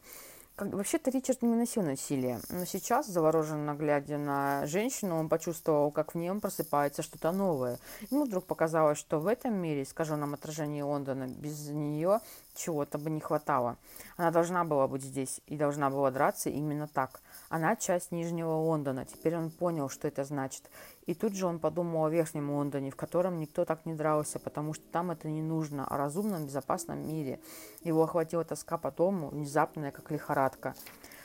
Вообще-то 0.59 1.11
Ричард 1.11 1.41
не 1.41 1.49
выносил 1.49 1.83
насилия, 1.83 2.39
но 2.51 2.67
сейчас, 2.67 3.07
завороженно 3.07 3.75
глядя 3.75 4.19
на 4.19 4.67
женщину, 4.67 5.19
он 5.19 5.31
почувствовал, 5.31 5.91
как 5.91 6.15
в 6.15 6.19
нем 6.19 6.41
просыпается 6.41 7.03
что-то 7.03 7.33
новое. 7.33 7.79
Ему 8.11 8.27
вдруг 8.27 8.45
показалось, 8.45 8.99
что 8.99 9.19
в 9.19 9.27
этом 9.27 9.55
мире, 9.55 9.83
искаженном 9.83 10.35
отражении 10.35 10.83
Лондона, 10.83 11.27
без 11.27 11.69
нее 11.69 12.21
чего-то 12.55 12.99
бы 12.99 13.11
не 13.11 13.21
хватало. 13.21 13.77
Она 14.17 14.31
должна 14.31 14.65
была 14.65 14.89
быть 14.89 15.03
здесь 15.03 15.41
и 15.47 15.57
должна 15.57 15.91
была 15.91 16.11
драться 16.11 16.51
именно 16.51 16.87
так. 16.87 17.21
Она 17.49 17.77
часть 17.77 18.13
Нижнего 18.13 18.53
Лондона. 18.53 19.05
Теперь 19.05 19.37
он 19.37 19.51
понял, 19.51 19.89
что 19.89 20.09
это 20.09 20.25
значит. 20.25 20.71
И 21.07 21.15
тут 21.15 21.35
же 21.35 21.47
он 21.47 21.59
подумал 21.59 22.05
о 22.05 22.11
Верхнем 22.11 22.51
Лондоне, 22.51 22.91
в 22.91 22.97
котором 22.97 23.39
никто 23.39 23.65
так 23.65 23.87
не 23.87 23.95
дрался, 23.95 24.39
потому 24.39 24.75
что 24.75 24.85
там 24.91 25.11
это 25.11 25.29
не 25.29 25.43
нужно, 25.43 25.87
о 25.87 25.97
разумном, 25.97 26.47
безопасном 26.47 27.07
мире. 27.07 27.41
Его 27.83 28.05
охватила 28.05 28.45
тоска 28.45 28.79
по 28.79 28.91
дому, 28.91 29.29
внезапная, 29.29 29.91
как 29.91 30.11
лихорадка. 30.11 30.75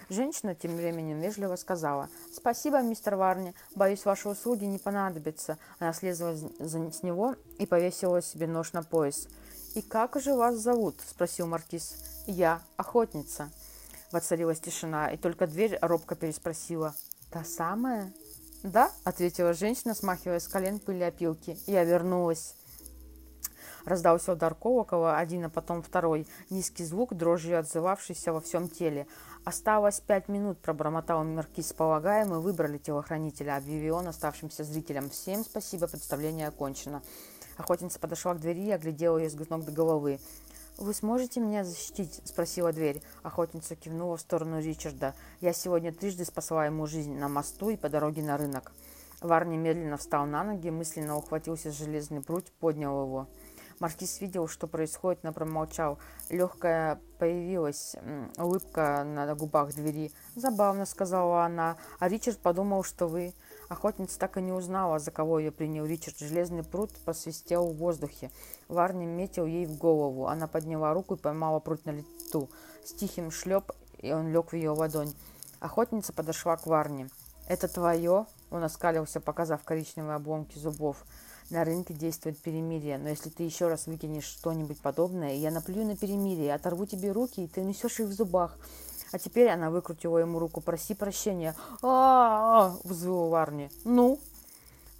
Женщина 0.09 0.55
тем 0.55 0.77
временем 0.77 1.19
вежливо 1.19 1.57
сказала, 1.57 2.07
«Спасибо, 2.33 2.81
мистер 2.81 3.17
Варни, 3.17 3.53
боюсь, 3.75 4.05
ваши 4.05 4.29
услуги 4.29 4.63
не 4.63 4.79
понадобятся». 4.79 5.57
Она 5.79 5.91
слезла 5.91 6.33
с 6.33 7.03
него 7.03 7.35
и 7.57 7.65
повесила 7.65 8.21
себе 8.21 8.47
нож 8.47 8.71
на 8.71 8.83
пояс. 8.83 9.27
«И 9.77 9.81
как 9.83 10.19
же 10.19 10.33
вас 10.33 10.55
зовут?»– 10.55 10.95
спросил 11.07 11.45
маркиз. 11.45 11.97
«Я 12.25 12.63
охотница». 12.77 13.51
Воцарилась 14.11 14.59
тишина, 14.59 15.11
и 15.11 15.17
только 15.17 15.45
дверь 15.45 15.77
робко 15.83 16.15
переспросила. 16.15 16.95
«Та 17.29 17.43
самая?» 17.43 18.11
«Да»,— 18.63 18.91
ответила 19.03 19.53
женщина, 19.53 19.93
смахивая 19.93 20.39
с 20.39 20.47
колен 20.47 20.79
пыли 20.79 21.03
опилки. 21.03 21.59
Я 21.67 21.83
вернулась. 21.83 22.55
Раздался 23.85 24.33
удар 24.33 24.55
колокола, 24.55 25.19
один, 25.19 25.45
а 25.45 25.49
потом 25.49 25.83
второй. 25.83 26.25
Низкий 26.49 26.83
звук, 26.83 27.13
дрожью 27.13 27.59
отзывавшийся 27.59 28.33
во 28.33 28.41
всем 28.41 28.69
теле. 28.69 29.05
«Осталось 29.45 29.99
пять 29.99 30.27
минут»,— 30.27 30.57
пробормотал 30.63 31.23
маркиз 31.23 31.71
полагаем, 31.73 32.33
и 32.33 32.39
выбрали 32.39 32.79
телохранителя, 32.79 33.57
объявил 33.57 33.97
он 33.97 34.07
оставшимся 34.07 34.63
зрителям. 34.63 35.11
«Всем 35.11 35.43
спасибо, 35.43 35.85
представление 35.87 36.47
окончено». 36.47 37.03
Охотница 37.57 37.99
подошла 37.99 38.33
к 38.33 38.39
двери 38.39 38.65
и 38.67 38.71
оглядела 38.71 39.17
ее 39.17 39.29
с 39.29 39.49
ног 39.49 39.65
до 39.65 39.71
головы. 39.71 40.19
«Вы 40.77 40.93
сможете 40.93 41.39
меня 41.39 41.63
защитить?»– 41.63 42.21
спросила 42.25 42.71
дверь. 42.71 43.01
Охотница 43.23 43.75
кивнула 43.75 44.17
в 44.17 44.21
сторону 44.21 44.61
Ричарда. 44.61 45.15
«Я 45.41 45.51
сегодня 45.53 45.91
трижды 45.91 46.23
спасла 46.23 46.67
ему 46.67 46.85
жизнь 46.85 47.15
на 47.15 47.27
мосту 47.27 47.69
и 47.71 47.77
по 47.77 47.89
дороге 47.89 48.21
на 48.21 48.37
рынок». 48.37 48.71
Варни 49.21 49.57
медленно 49.57 49.97
встал 49.97 50.27
на 50.27 50.43
ноги, 50.43 50.69
мысленно 50.69 51.17
ухватился 51.17 51.71
за 51.71 51.85
железный 51.85 52.21
пруть, 52.21 52.51
поднял 52.59 53.01
его. 53.01 53.27
Маркиз 53.79 54.21
видел, 54.21 54.47
что 54.47 54.67
происходит, 54.67 55.23
но 55.23 55.33
промолчал. 55.33 55.97
Легкая 56.29 56.99
появилась 57.17 57.95
улыбка 58.37 59.03
на 59.03 59.33
губах 59.35 59.73
двери. 59.73 60.11
«Забавно»,— 60.35 60.85
сказала 60.87 61.45
она. 61.45 61.77
«А 61.99 62.07
Ричард 62.07 62.37
подумал, 62.37 62.83
что 62.83 63.07
вы...» 63.07 63.33
Охотница 63.69 64.17
так 64.17 64.37
и 64.37 64.41
не 64.41 64.53
узнала, 64.53 64.99
за 64.99 65.11
кого 65.11 65.39
ее 65.39 65.51
принял 65.51 65.85
Ричард. 65.85 66.19
Железный 66.19 66.63
пруд 66.63 66.91
посвистел 67.03 67.67
в 67.67 67.77
воздухе. 67.77 68.31
Варни 68.67 69.05
метил 69.05 69.45
ей 69.45 69.65
в 69.65 69.77
голову. 69.77 70.27
Она 70.27 70.47
подняла 70.47 70.93
руку 70.93 71.15
и 71.15 71.19
поймала 71.19 71.59
пруд 71.59 71.85
на 71.85 71.91
лету. 71.91 72.49
С 72.85 72.93
тихим 72.93 73.29
шлеп, 73.29 73.71
и 73.97 74.11
он 74.13 74.31
лег 74.31 74.51
в 74.51 74.55
ее 74.55 74.69
ладонь. 74.69 75.13
Охотница 75.59 76.13
подошла 76.13 76.55
к 76.55 76.65
Варне. 76.65 77.09
«Это 77.47 77.67
твое?» 77.67 78.25
Он 78.51 78.63
оскалился, 78.63 79.19
показав 79.19 79.63
коричневые 79.63 80.15
обломки 80.15 80.57
зубов. 80.57 81.05
На 81.49 81.63
рынке 81.63 81.93
действует 81.93 82.37
перемирие, 82.39 82.97
но 82.97 83.07
если 83.07 83.29
ты 83.29 83.43
еще 83.43 83.67
раз 83.67 83.87
выкинешь 83.87 84.25
что-нибудь 84.25 84.79
подобное, 84.81 85.33
я 85.33 85.49
наплюю 85.49 85.85
на 85.85 85.95
перемирие, 85.95 86.53
оторву 86.53 86.85
тебе 86.85 87.11
руки, 87.11 87.43
и 87.43 87.47
ты 87.47 87.61
несешь 87.61 88.01
их 88.01 88.07
в 88.07 88.11
зубах. 88.11 88.57
А 89.11 89.19
теперь 89.19 89.49
она 89.49 89.69
выкрутила 89.69 90.17
ему 90.17 90.39
руку. 90.39 90.61
«Проси 90.61 90.93
прощения». 90.93 91.55
а, 91.81 91.87
-а, 91.87 92.71
-а 92.71 92.87
взвыл 92.87 93.29
Варни. 93.29 93.69
«Ну?» 93.83 94.19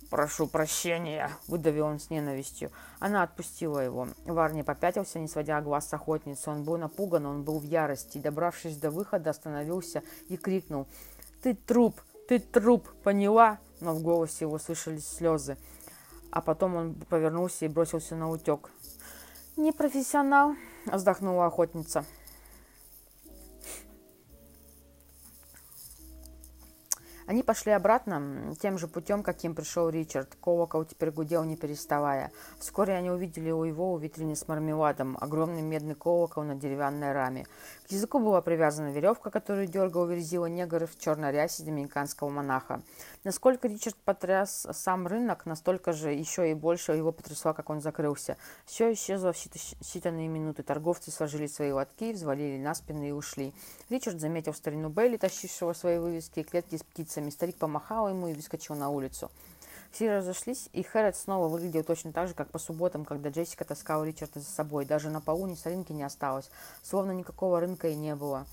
«Прошу 0.10 0.48
прощения»,— 0.48 1.32
выдавил 1.48 1.86
он 1.86 2.00
с 2.00 2.10
ненавистью. 2.10 2.72
Она 3.00 3.24
отпустила 3.24 3.80
его. 3.80 4.08
Варни 4.26 4.62
попятился, 4.62 5.20
не 5.20 5.28
сводя 5.28 5.60
глаз 5.60 5.90
с 5.90 5.94
охотницы. 5.94 6.50
Он 6.50 6.64
был 6.64 6.78
напуган, 6.78 7.26
он 7.26 7.44
был 7.44 7.60
в 7.60 7.64
ярости. 7.64 8.18
Добравшись 8.18 8.78
до 8.78 8.90
выхода, 8.90 9.32
остановился 9.32 10.04
и 10.30 10.38
крикнул. 10.38 10.88
«Ты 11.44 11.56
труп! 11.56 12.00
Ты 12.30 12.40
труп! 12.40 12.88
Поняла?» 13.04 13.60
Но 13.82 13.94
в 13.94 14.02
голосе 14.02 14.46
его 14.46 14.58
слышались 14.60 15.08
слезы. 15.08 15.58
А 16.32 16.42
потом 16.42 16.76
он 16.76 16.94
повернулся 16.94 17.66
и 17.66 17.70
бросился 17.70 18.16
на 18.16 18.30
утек. 18.30 18.70
«Непрофессионал»,— 19.58 20.56
вздохнула 20.86 21.48
охотница. 21.48 22.06
Они 27.28 27.44
пошли 27.44 27.74
обратно 27.74 28.56
тем 28.62 28.78
же 28.78 28.88
путем, 28.88 29.22
каким 29.22 29.54
пришел 29.54 29.90
Ричард. 29.90 30.36
Колокол 30.42 30.86
теперь 30.86 31.12
гудел, 31.12 31.44
не 31.44 31.58
переставая. 31.58 32.32
Вскоре 32.58 32.94
они 32.94 33.12
увидели 33.12 33.52
у 33.52 33.66
его 33.66 33.92
у 33.92 33.98
витрины 33.98 34.34
с 34.38 34.48
мармеладом 34.48 35.18
огромный 35.20 35.62
медный 35.62 35.94
колокол 35.96 36.44
на 36.44 36.56
деревянной 36.56 37.12
раме. 37.12 37.46
К 37.88 37.92
языку 37.94 38.20
была 38.20 38.42
привязана 38.42 38.90
веревка, 38.90 39.30
которую 39.30 39.66
дергал 39.66 40.08
верзила 40.08 40.48
негр 40.48 40.88
в 40.88 41.00
черной 41.00 41.32
рясе 41.32 41.64
доминиканского 41.64 42.28
монаха. 42.28 42.82
Насколько 43.24 43.70
Ричард 43.70 43.96
потряс 43.96 44.68
сам 44.74 45.08
рынок, 45.08 45.46
настолько 45.46 45.94
же 45.94 46.12
еще 46.12 46.52
и 46.52 46.54
больше 46.54 46.92
его 46.92 47.14
потрясло, 47.14 47.54
как 47.54 47.70
он 47.70 47.80
закрылся. 47.80 48.36
Все 48.66 48.92
исчезло 48.92 49.32
в 49.32 49.38
считанные 49.38 50.28
минуты. 50.28 50.64
Торговцы 50.64 51.12
сложили 51.12 51.48
свои 51.48 51.72
лотки, 51.72 52.12
взвалили 52.12 52.62
на 52.62 52.76
спины 52.76 53.08
и 53.08 53.14
ушли. 53.14 53.54
Ричард 53.90 54.20
заметил 54.20 54.54
старину 54.54 54.90
Белли, 54.90 55.16
тащившего 55.16 55.72
свои 55.72 55.98
вывески 55.98 56.42
и 56.42 56.44
клетки 56.44 56.76
с 56.76 56.84
птицами. 56.84 57.30
Старик 57.30 57.56
помахал 57.56 58.10
ему 58.10 58.28
и 58.28 58.34
выскочил 58.34 58.76
на 58.76 58.90
улицу. 58.90 59.32
Все 59.98 60.16
разошлись, 60.16 60.70
и 60.74 60.84
Хэррот 60.84 61.16
снова 61.16 61.48
выглядел 61.48 61.84
точно 61.84 62.14
так 62.14 62.28
же, 62.28 62.36
как 62.36 62.52
по 62.52 62.60
субботам, 62.60 63.04
когда 63.04 63.32
Джессика 63.32 63.66
таскала 63.66 64.04
Ричарда 64.04 64.40
за 64.40 64.46
собой. 64.46 64.86
Даже 64.86 65.10
на 65.10 65.22
полу 65.22 65.48
ни 65.48 65.56
соринки 65.56 65.92
не 65.92 66.04
осталось, 66.04 66.52
словно 66.84 67.14
никакого 67.14 67.60
рынка 67.60 67.88
и 67.88 67.96
не 67.96 68.14
было. 68.14 68.46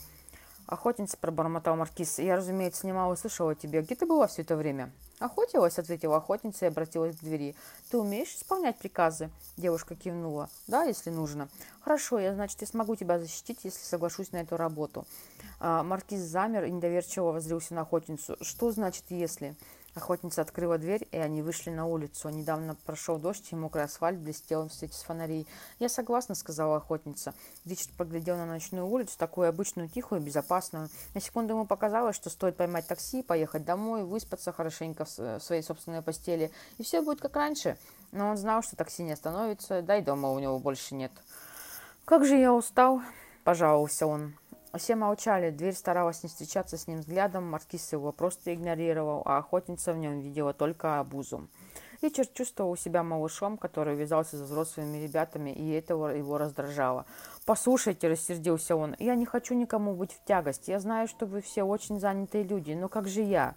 Охотница, 0.67 1.19
пробормотал 1.19 1.77
маркиз. 1.77 2.19
Я, 2.19 2.37
разумеется, 2.37 2.87
немало 2.87 3.15
слышала 3.17 3.53
о 3.53 3.55
тебе. 3.55 3.83
Где 3.83 3.95
ты 3.95 4.07
была 4.07 4.27
все 4.27 4.41
это 4.41 4.57
время? 4.57 4.91
Охотилась, 5.19 5.79
ответила 5.79 6.17
охотница 6.17 6.65
и 6.65 6.69
обратилась 6.69 7.15
к 7.15 7.21
двери. 7.21 7.55
Ты 7.91 7.99
умеешь 7.99 8.35
исполнять 8.35 8.79
приказы? 8.79 9.29
Девушка 9.59 9.97
кивнула. 9.97 10.49
Да, 10.67 10.85
если 10.85 11.11
нужно. 11.11 11.51
Хорошо, 11.83 12.19
я, 12.21 12.33
значит, 12.33 12.63
я 12.63 12.67
смогу 12.67 12.97
тебя 12.97 13.19
защитить, 13.19 13.61
если 13.65 13.85
соглашусь 13.85 14.33
на 14.33 14.39
эту 14.39 14.57
работу. 14.57 15.07
А, 15.61 15.83
маркиз 15.83 16.21
замер 16.21 16.65
и 16.65 16.71
недоверчиво 16.71 17.33
воззрился 17.33 17.75
на 17.75 17.83
охотницу. 17.83 18.39
Что 18.41 18.73
значит 18.73 19.05
«если»? 19.11 19.55
Охотница 19.95 20.43
открыла 20.43 20.77
дверь, 20.77 21.07
и 21.13 21.17
они 21.17 21.41
вышли 21.41 21.71
на 21.71 21.87
улицу. 21.87 22.29
Недавно 22.29 22.75
прошел 22.85 23.17
дождь, 23.17 23.47
и 23.53 23.55
мокрый 23.55 23.85
асфальт 23.85 24.19
блестел 24.19 24.69
в 24.69 24.73
свете 24.73 24.95
с 24.95 25.03
фонарей. 25.03 25.47
«Я 25.79 25.89
согласна»,— 25.89 26.35
сказала 26.37 26.79
охотница. 26.79 27.33
Ричард 27.65 27.93
поглядел 27.93 28.37
на 28.37 28.45
ночную 28.45 28.87
улицу, 28.87 29.17
такую 29.17 29.49
обычную, 29.49 29.89
тихую 29.89 30.21
безопасную. 30.21 30.89
На 31.15 31.21
секунду 31.21 31.53
ему 31.53 31.65
показалось, 31.65 32.17
что 32.17 32.29
стоит 32.29 32.57
поймать 32.57 32.89
такси, 32.89 33.23
поехать 33.23 33.65
домой, 33.65 34.03
выспаться 34.03 34.51
хорошенько 34.53 35.05
в 35.05 35.39
своей 35.41 35.63
собственной 35.63 36.03
постели, 36.03 36.51
и 36.79 36.83
все 36.83 37.01
будет 37.01 37.21
как 37.21 37.37
раньше. 37.37 37.79
Но 38.11 38.31
он 38.31 38.37
знал, 38.37 38.63
что 38.63 38.75
такси 38.75 39.05
не 39.05 39.13
остановится, 39.13 39.81
да 39.81 39.99
и 39.99 40.03
дома 40.03 40.33
у 40.33 40.41
него 40.41 40.59
больше 40.59 40.97
нет. 40.97 41.13
«Как 42.05 42.25
же 42.25 42.35
я 42.35 42.53
устал!»– 42.53 43.01
пожаловался 43.45 44.07
он. 44.07 44.35
Все 44.76 44.97
молчали, 44.97 45.50
дверь 45.50 45.75
старалась 45.75 46.23
не 46.23 46.28
встречаться 46.28 46.76
с 46.76 46.88
ним 46.88 47.00
взглядом, 47.00 47.49
маркиз 47.49 47.93
его 47.93 48.11
просто 48.12 48.52
игнорировал, 48.52 49.23
а 49.25 49.38
охотница 49.38 49.93
в 49.93 49.99
нем 49.99 50.21
видела 50.21 50.52
только 50.52 50.99
обузу. 50.99 51.49
Ричард 52.02 52.35
чувствовал 52.35 52.76
себя 52.76 53.02
малышом, 53.02 53.57
который 53.57 53.95
вязался 53.95 54.37
за 54.37 54.45
взрослыми 54.45 54.99
ребятами, 54.99 55.50
и 55.50 55.71
этого 55.71 56.09
его 56.09 56.38
раздражало. 56.38 57.07
«Послушайте»,– 57.47 58.09
рассердился 58.11 58.76
он,– 58.76 58.95
«я 58.99 59.14
не 59.14 59.25
хочу 59.25 59.54
никому 59.54 59.95
быть 59.95 60.12
в 60.12 60.25
тягость. 60.25 60.69
Я 60.69 60.81
знаю, 60.81 61.09
что 61.09 61.25
вы 61.25 61.40
все 61.40 61.62
очень 61.62 62.00
занятые 62.00 62.45
люди, 62.45 62.73
но 62.73 62.88
как 62.88 63.09
же 63.09 63.23
я?» 63.23 63.54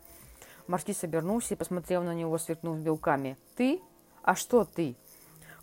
Маркиз 0.67 1.03
обернулся 1.03 1.55
и 1.55 1.57
посмотрел 1.57 2.03
на 2.03 2.13
него, 2.13 2.37
сверкнув 2.37 2.77
белками. 2.77 3.37
«Ты? 3.55 3.81
А 4.21 4.35
что 4.35 4.65
ты?» 4.65 4.95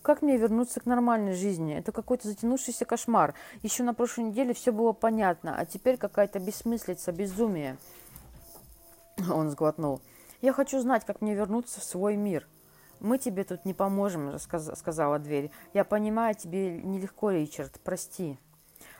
Как 0.05 0.21
мне 0.21 0.37
вернуться 0.37 0.81
к 0.81 0.85
нормальной 0.85 1.33
жизни? 1.33 1.75
Это 1.75 1.91
какой-то 1.91 2.29
затянувшийся 2.29 2.85
кошмар. 2.85 3.33
Еще 3.63 3.83
на 3.85 3.95
прошлой 3.95 4.25
неделе 4.25 4.53
все 4.53 4.71
было 4.71 4.93
понятно, 4.93 5.57
а 5.59 5.65
теперь 5.65 5.97
какая-то 5.97 6.41
бессмыслица, 6.41 7.11
безумие. 7.11 7.79
Он 9.33 9.49
сглотнул. 9.49 10.03
Я 10.43 10.53
хочу 10.53 10.79
знать, 10.79 11.07
как 11.07 11.23
мне 11.23 11.35
вернуться 11.35 11.81
в 11.81 11.85
свой 11.85 12.17
мир. 12.17 12.47
Мы 13.01 13.17
тебе 13.17 13.45
тут 13.45 13.65
не 13.65 13.73
поможем, 13.73 14.39
сказала 14.39 15.19
дверь. 15.19 15.51
Я 15.73 15.85
понимаю, 15.85 16.35
тебе 16.35 16.83
нелегко, 16.83 17.31
Ричард. 17.31 17.81
Прости. 17.83 18.39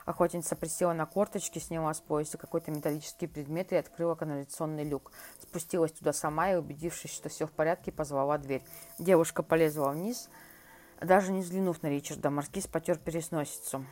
Охотница 0.07 0.57
присела 0.57 0.95
на 0.95 1.05
корточки, 1.05 1.59
сняла 1.59 1.93
с 1.93 2.01
пояса 2.01 2.39
какой-то 2.39 2.71
металлический 2.71 3.27
предмет 3.27 3.73
и 3.73 3.77
открыла 3.77 4.15
канализационный 4.15 4.85
люк. 4.85 5.13
Спустилась 5.39 5.93
туда 5.93 6.15
сама 6.15 6.53
и, 6.53 6.57
убедившись, 6.57 7.13
что 7.13 7.29
все 7.29 7.47
в 7.47 7.53
порядке, 7.53 7.93
позвала 7.93 8.39
дверь. 8.39 8.65
Девушка 8.99 9.43
полезла 9.43 9.91
вниз, 9.91 10.31
даже 11.05 11.33
не 11.33 11.41
взглянув 11.41 11.83
на 11.83 11.89
Ричарда, 11.89 12.31
маркиз 12.31 12.67
потер 12.67 12.99
пересносицу. 12.99 13.85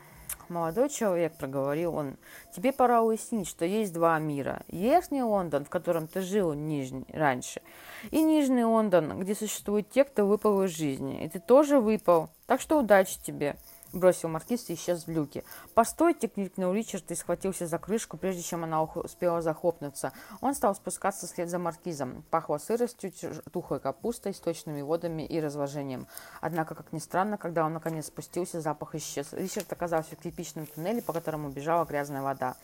«Молодой 0.48 0.88
человек»,— 0.88 1.36
проговорил 1.38 1.94
он,— 1.94 2.16
«тебе 2.54 2.72
пора 2.72 3.02
уяснить, 3.02 3.48
что 3.48 3.64
есть 3.64 3.92
два 3.92 4.18
мира. 4.18 4.62
Верхний 4.68 5.22
Лондон, 5.22 5.64
в 5.64 5.70
котором 5.70 6.06
ты 6.06 6.20
жил 6.20 6.52
нижний, 6.52 7.06
раньше, 7.12 7.62
и 8.10 8.22
Нижний 8.22 8.64
Лондон, 8.64 9.18
где 9.18 9.34
существуют 9.34 9.90
те, 9.90 10.04
кто 10.04 10.26
выпал 10.26 10.64
из 10.64 10.70
жизни. 10.70 11.24
И 11.24 11.28
ты 11.28 11.40
тоже 11.40 11.80
выпал. 11.80 12.30
Так 12.46 12.60
что 12.60 12.78
удачи 12.78 13.18
тебе». 13.22 13.56
Бросил 13.92 14.30
маркиз 14.30 14.70
и 14.70 14.74
исчез 14.74 15.06
в 15.06 15.10
люке. 15.10 15.44
«Постойте!»– 15.74 16.28
крикнул 16.34 16.72
Ричард 16.72 17.10
и 17.10 17.14
схватился 17.14 17.66
за 17.66 17.78
крышку, 17.78 18.16
прежде 18.16 18.42
чем 18.42 18.64
она 18.64 18.82
успела 18.82 19.42
захлопнуться. 19.42 20.12
Он 20.40 20.54
стал 20.54 20.74
спускаться 20.74 21.26
вслед 21.26 21.50
за 21.50 21.58
маркизом. 21.58 22.24
Пахло 22.30 22.56
сыростью, 22.56 23.12
тухлой 23.52 23.80
капустой, 23.80 24.32
сточными 24.32 24.80
водами 24.80 25.22
и 25.22 25.40
разложением. 25.40 26.06
Однако, 26.40 26.74
как 26.74 26.92
ни 26.92 26.98
странно, 26.98 27.36
когда 27.36 27.66
он 27.66 27.74
наконец 27.74 28.06
спустился, 28.06 28.62
запах 28.62 28.94
исчез. 28.94 29.32
Ричард 29.32 29.70
оказался 29.72 30.16
в 30.16 30.20
кирпичном 30.20 30.66
туннеле, 30.66 31.02
по 31.02 31.12
которому 31.12 31.50
бежала 31.50 31.84
грязная 31.84 32.22
вода. 32.22 32.56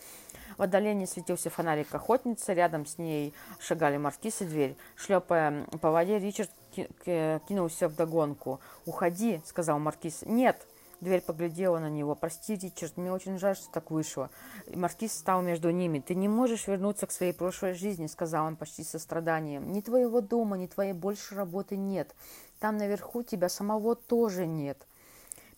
В 0.57 0.63
отдалении 0.63 1.05
светился 1.05 1.49
фонарик 1.49 1.93
охотницы, 1.93 2.53
рядом 2.53 2.85
с 2.85 2.97
ней 2.97 3.35
шагали 3.59 3.97
маркиз 3.97 4.41
и 4.41 4.45
дверь. 4.45 4.75
Шлепая 4.95 5.65
по 5.79 5.91
воде, 5.91 6.17
Ричард 6.17 6.49
кинулся 6.73 7.87
в 7.87 7.95
догонку. 7.95 8.59
«Уходи!»– 8.85 9.41
сказал 9.45 9.77
маркиз. 9.79 10.23
«Нет!» 10.25 10.65
Дверь 11.01 11.21
поглядела 11.21 11.79
на 11.79 11.89
него. 11.89 12.13
«Прости, 12.13 12.55
Ричард, 12.55 12.97
мне 12.97 13.11
очень 13.11 13.39
жаль, 13.39 13.55
что 13.55 13.71
так 13.71 13.89
вышло». 13.89 14.29
И 14.67 14.75
маркиз 14.75 15.13
стал 15.13 15.41
между 15.41 15.69
ними. 15.69 15.99
«Ты 15.99 16.13
не 16.13 16.27
можешь 16.27 16.67
вернуться 16.67 17.07
к 17.07 17.11
своей 17.11 17.31
прошлой 17.31 17.73
жизни»,— 17.73 18.07
сказал 18.07 18.45
он 18.45 18.57
почти 18.57 18.83
со 18.83 18.99
страданием. 18.99 19.71
«Ни 19.71 19.79
твоего 19.79 20.19
дома, 20.19 20.57
ни 20.57 20.67
твоей 20.67 20.93
больше 20.93 21.35
работы 21.35 21.77
нет. 21.77 22.13
Там 22.59 22.77
наверху 22.77 23.23
тебя 23.23 23.47
самого 23.47 23.95
тоже 23.95 24.45
нет». 24.45 24.85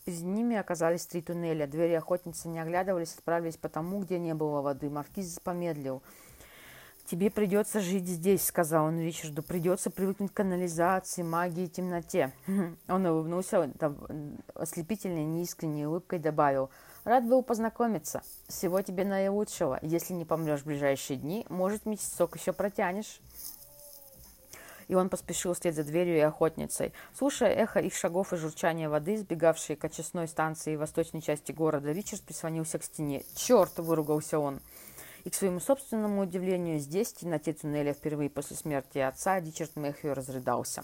Перед 0.06 0.22
ними 0.22 0.56
оказались 0.56 1.06
три 1.06 1.22
туннеля. 1.22 1.68
Двери 1.68 1.94
охотницы 1.94 2.48
не 2.48 2.60
оглядывались, 2.60 3.16
отправились 3.16 3.58
по 3.58 3.70
тому, 3.70 4.00
где 4.00 4.20
не 4.20 4.34
было 4.34 4.62
воды. 4.62 4.90
Маркиз 4.90 5.40
помедлил. 5.40 6.02
«Тебе 7.12 7.30
придется 7.30 7.82
жить 7.82 8.08
здесь»,— 8.08 8.42
сказал 8.48 8.86
он 8.86 9.02
Ричарду. 9.02 9.44
«Придется 9.44 9.90
привыкнуть 9.90 10.32
к 10.32 10.34
канализации, 10.34 11.24
магии 11.24 11.66
и 11.66 11.68
темноте». 11.68 12.32
Он 12.88 13.06
улыбнулся 13.06 13.70
ослепительной, 14.56 15.26
неискренней 15.26 15.88
улыбкой 15.88 16.20
добавил. 16.20 16.70
«Рад 17.04 17.28
был 17.28 17.44
познакомиться. 17.44 18.22
Всего 18.48 18.82
тебе 18.82 19.04
наилучшего. 19.04 19.78
Если 19.82 20.14
не 20.14 20.24
помрешь 20.24 20.62
в 20.62 20.68
ближайшие 20.68 21.18
дни, 21.18 21.46
может, 21.50 21.86
месяцок 21.86 22.38
еще 22.38 22.54
протянешь». 22.54 23.20
И 24.88 24.96
он 24.96 25.10
поспешил 25.10 25.54
вслед 25.54 25.76
за 25.76 25.84
дверью 25.84 26.16
и 26.16 26.22
охотницей. 26.22 26.94
Слушая 27.14 27.52
эхо 27.52 27.82
их 27.82 27.94
шагов 27.94 28.32
и 28.32 28.38
журчание 28.38 28.88
воды, 28.88 29.18
сбегавшей 29.18 29.76
к 29.76 29.84
очистной 29.84 30.30
станции 30.30 30.78
в 30.78 30.80
восточной 30.80 31.22
части 31.22 31.52
города, 31.52 31.92
Ричард 31.92 32.22
прислонился 32.22 32.80
к 32.80 32.86
стене. 32.86 33.26
«Черт!»– 33.36 33.74
выругался 33.80 34.40
он. 34.40 34.62
И, 35.24 35.30
к 35.30 35.36
своему 35.36 35.60
собственному 35.60 36.22
удивлению, 36.22 36.80
здесь, 36.80 37.14
в 37.14 37.18
темноте 37.18 37.54
туннеля, 37.54 37.94
впервые 37.94 38.30
после 38.30 38.56
смерти 38.56 38.98
отца, 38.98 39.40
Ричард 39.40 39.76
Мэхью 39.76 40.14
разрыдался. 40.16 40.84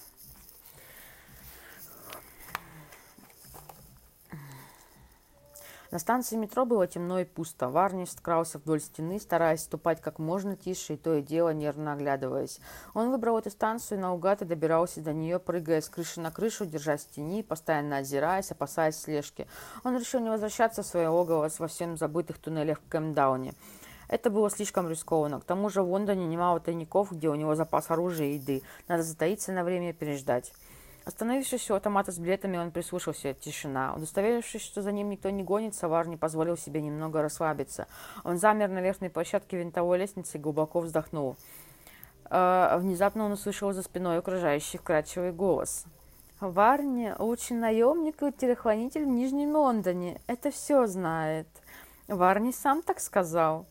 На 5.90 6.00
станции 6.00 6.36
метро 6.36 6.66
было 6.66 6.86
темно 6.86 7.20
и 7.20 7.24
пусто. 7.24 7.70
Варнис 7.70 8.12
скрался 8.12 8.58
вдоль 8.58 8.82
стены, 8.82 9.20
стараясь 9.20 9.62
ступать 9.62 10.02
как 10.02 10.20
можно 10.20 10.58
тише, 10.58 10.96
и 10.96 10.98
то 10.98 11.16
и 11.16 11.22
дело 11.22 11.54
нервно 11.54 11.94
оглядываясь. 11.94 12.60
Он 12.94 13.10
выбрал 13.10 13.40
эту 13.40 13.50
станцию 13.52 14.02
наугад 14.02 14.42
и 14.42 14.46
добирался 14.46 15.00
до 15.00 15.14
нее, 15.14 15.40
прыгая 15.40 15.80
с 15.80 15.88
крыши 15.88 16.20
на 16.20 16.30
крышу, 16.30 16.66
держась 16.66 17.06
в 17.06 17.12
тени, 17.12 17.42
постоянно 17.42 17.98
озираясь, 17.98 18.52
опасаясь 18.52 18.98
слежки. 18.98 19.48
Он 19.86 19.98
решил 19.98 20.20
не 20.20 20.30
возвращаться 20.30 20.84
в 20.84 20.86
свое 20.86 21.08
логово 21.08 21.50
во 21.58 21.68
всем 21.68 21.96
забытых 21.96 22.38
туннелях 22.38 22.80
в 22.82 22.90
Кэмдауне. 22.90 23.54
Это 24.08 24.30
было 24.30 24.50
слишком 24.50 24.90
рискованно. 24.90 25.40
К 25.40 25.44
тому 25.44 25.70
же 25.70 25.82
в 25.82 25.90
Лондоне 25.90 26.28
немало 26.28 26.60
тайников, 26.60 27.12
где 27.12 27.30
у 27.30 27.36
него 27.36 27.56
запас 27.56 27.92
оружия 27.92 28.28
и 28.28 28.34
еды. 28.36 28.62
Надо 28.88 29.04
затаиться 29.04 29.52
на 29.52 29.64
время 29.64 29.90
и 29.90 29.94
переждать. 29.94 30.54
Остановившись 31.08 31.72
у 31.72 31.76
автомата 31.76 32.12
с 32.12 32.20
билетами, 32.20 32.58
он 32.58 32.72
прислушался. 32.72 33.34
Тишина. 33.34 33.94
Удостоверившись, 33.96 34.62
что 34.62 34.82
за 34.82 34.92
ним 34.92 35.10
никто 35.10 35.30
не 35.30 35.42
гонит, 35.42 35.74
Савар 35.74 36.06
позволил 36.18 36.58
себе 36.58 36.82
немного 36.82 37.22
расслабиться. 37.22 37.88
Он 38.26 38.38
замер 38.38 38.70
на 38.70 38.80
верхней 38.80 39.10
площадке 39.10 39.58
винтовой 39.58 40.00
лестницы 40.00 40.38
и 40.38 40.42
глубоко 40.42 40.82
вздохнул. 40.82 41.38
Э, 42.30 42.78
внезапно 42.80 43.24
он 43.24 43.32
услышал 43.32 43.72
за 43.72 43.84
спиной 43.84 44.18
окружающий 44.18 44.78
вкрадчивый 44.78 45.32
голос. 45.32 45.86
«Варни– 46.42 47.14
лучший 47.20 47.56
наемник 47.56 48.22
и 48.22 48.32
телохранитель 48.34 49.06
в 49.06 49.08
Нижнем 49.08 49.56
Лондоне. 49.56 50.20
Это 50.28 50.52
все 50.52 50.88
знает. 50.88 51.48
Варни 52.10 52.52
сам 52.52 52.82
так 52.82 53.00
сказал». 53.00 53.66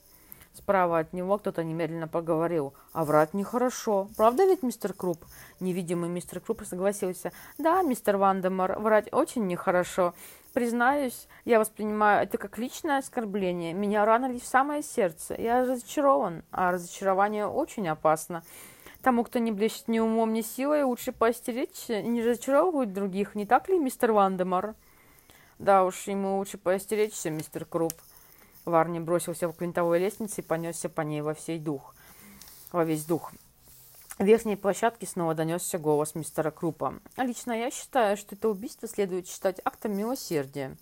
Справа 0.57 1.01
от 1.01 1.13
него 1.13 1.37
кто-то 1.37 1.63
немедленно 1.63 2.09
поговорил. 2.09 2.73
А 2.93 3.05
врать 3.05 3.35
нехорошо. 3.35 4.09
Правда 4.17 4.47
ведь, 4.47 4.63
мистер 4.63 4.95
Круп? 4.95 5.19
Невидимый 5.61 6.09
мистер 6.09 6.41
Круп 6.41 6.63
согласился. 6.65 7.31
Да, 7.59 7.83
мистер 7.83 8.17
Вандемар, 8.17 8.79
врать 8.79 9.13
очень 9.13 9.47
нехорошо. 9.47 10.15
Признаюсь, 10.55 11.29
я 11.45 11.59
воспринимаю 11.59 12.23
это 12.23 12.39
как 12.39 12.57
личное 12.57 12.99
оскорбление. 12.99 13.75
Меня 13.75 14.07
ранили 14.07 14.39
в 14.39 14.47
самое 14.47 14.83
сердце. 14.83 15.35
Я 15.39 15.67
разочарован, 15.67 16.43
а 16.51 16.73
разочарование 16.73 17.47
очень 17.47 17.87
опасно. 17.89 18.43
Тому, 19.03 19.25
кто 19.25 19.39
не 19.39 19.53
блещет 19.53 19.89
ни 19.89 19.99
умом, 19.99 20.33
ни 20.33 20.41
силой, 20.41 20.85
лучше 20.85 21.13
поостеречься 21.13 22.01
и 22.01 22.09
не 22.09 22.23
разочаровывать 22.23 22.95
других. 22.95 23.35
Не 23.35 23.45
так 23.45 23.69
ли, 23.69 23.79
мистер 23.79 24.13
Вандемар? 24.13 24.75
Да 25.59 25.85
уж, 25.85 26.07
ему 26.07 26.39
лучше 26.39 26.57
поостеречься, 26.57 27.29
мистер 27.29 27.67
Круп. 27.67 27.93
Варни 28.67 28.99
бросился 28.99 29.51
к 29.51 29.61
винтовой 29.61 30.01
лестнице 30.01 30.41
и 30.41 30.45
понесся 30.45 30.89
по 30.89 31.01
ней 31.01 31.23
во 31.23 31.35
весь 31.35 31.59
дух, 31.59 31.95
во 32.73 32.85
весь 32.85 33.05
дух. 33.05 33.33
В 34.19 34.25
верхней 34.25 34.57
площадке 34.57 35.07
снова 35.07 35.35
донесся 35.35 35.79
голос 35.79 36.15
мистера 36.15 36.51
Крупа. 36.51 36.95
«Лично 37.17 37.53
я 37.53 37.71
считаю, 37.71 38.17
что 38.17 38.35
это 38.35 38.49
убийство 38.49 38.89
следует 38.89 39.29
считать 39.29 39.61
актом 39.65 39.97
милосердия. 39.97 40.77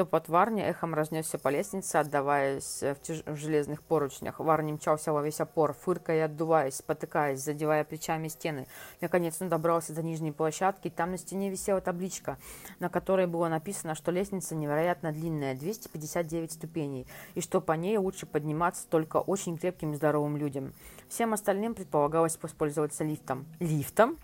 Топот 0.00 0.30
Варни 0.30 0.62
эхом 0.62 0.94
разнесся 0.94 1.36
по 1.36 1.50
лестнице, 1.50 1.96
отдаваясь 1.96 2.80
в, 2.80 2.94
тяж... 3.02 3.22
в 3.26 3.36
железных 3.36 3.82
поручнях. 3.82 4.40
Варни 4.40 4.72
мчался 4.72 5.12
во 5.12 5.22
весь 5.22 5.42
опор, 5.42 5.74
фыркая 5.74 6.24
отдуваясь, 6.24 6.76
спотыкаясь, 6.76 7.40
задевая 7.40 7.84
плечами 7.84 8.28
стены. 8.28 8.66
Наконец 9.02 9.36
он 9.42 9.50
добрался 9.50 9.92
до 9.92 10.02
нижней 10.02 10.32
площадки, 10.32 10.86
и 10.86 10.90
там 10.90 11.10
на 11.10 11.18
стене 11.18 11.50
висела 11.50 11.82
табличка, 11.82 12.38
на 12.78 12.88
которой 12.88 13.26
было 13.26 13.48
написано, 13.48 13.94
что 13.94 14.10
лестница 14.10 14.54
невероятно 14.54 15.12
длинная, 15.12 15.54
259 15.54 16.52
ступеней, 16.52 17.06
и 17.34 17.42
что 17.42 17.60
по 17.60 17.72
ней 17.72 17.98
лучше 17.98 18.24
подниматься 18.24 18.86
только 18.88 19.18
очень 19.18 19.58
крепким 19.58 19.92
и 19.92 19.96
здоровым 19.96 20.38
людям. 20.38 20.72
Всем 21.10 21.34
остальным 21.34 21.74
предполагалось 21.74 22.38
воспользоваться 22.40 23.04
лифтом. 23.04 23.44
Лифтом? 23.58 24.16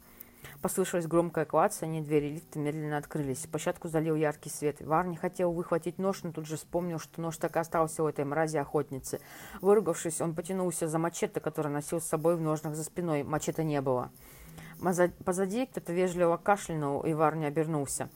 Послышалось 0.62 1.06
громкое 1.06 1.44
клацание, 1.44 2.02
двери 2.02 2.30
лифта 2.30 2.58
медленно 2.58 2.96
открылись. 2.96 3.46
Площадку 3.46 3.88
залил 3.88 4.16
яркий 4.16 4.50
свет. 4.50 4.80
Варни 4.80 5.16
хотел 5.16 5.52
выхватить 5.52 5.98
нож, 5.98 6.22
но 6.22 6.32
тут 6.32 6.46
же 6.46 6.56
вспомнил, 6.56 6.98
что 6.98 7.20
нож 7.20 7.36
так 7.36 7.56
и 7.56 7.58
остался 7.58 8.02
у 8.02 8.08
этой 8.08 8.24
мрази-охотницы. 8.24 9.20
Выругавшись, 9.60 10.20
он 10.20 10.34
потянулся 10.34 10.88
за 10.88 10.98
мачете, 10.98 11.40
который 11.40 11.70
носил 11.70 12.00
с 12.00 12.06
собой 12.06 12.36
в 12.36 12.40
ножнах 12.40 12.74
за 12.74 12.84
спиной. 12.84 13.22
Мачете 13.22 13.64
не 13.64 13.80
было. 13.80 14.10
Позади 15.24 15.66
кто-то 15.66 15.92
вежливо 15.92 16.36
кашлянул, 16.36 17.02
и 17.02 17.14
Варни 17.14 17.46
обернулся. 17.46 18.08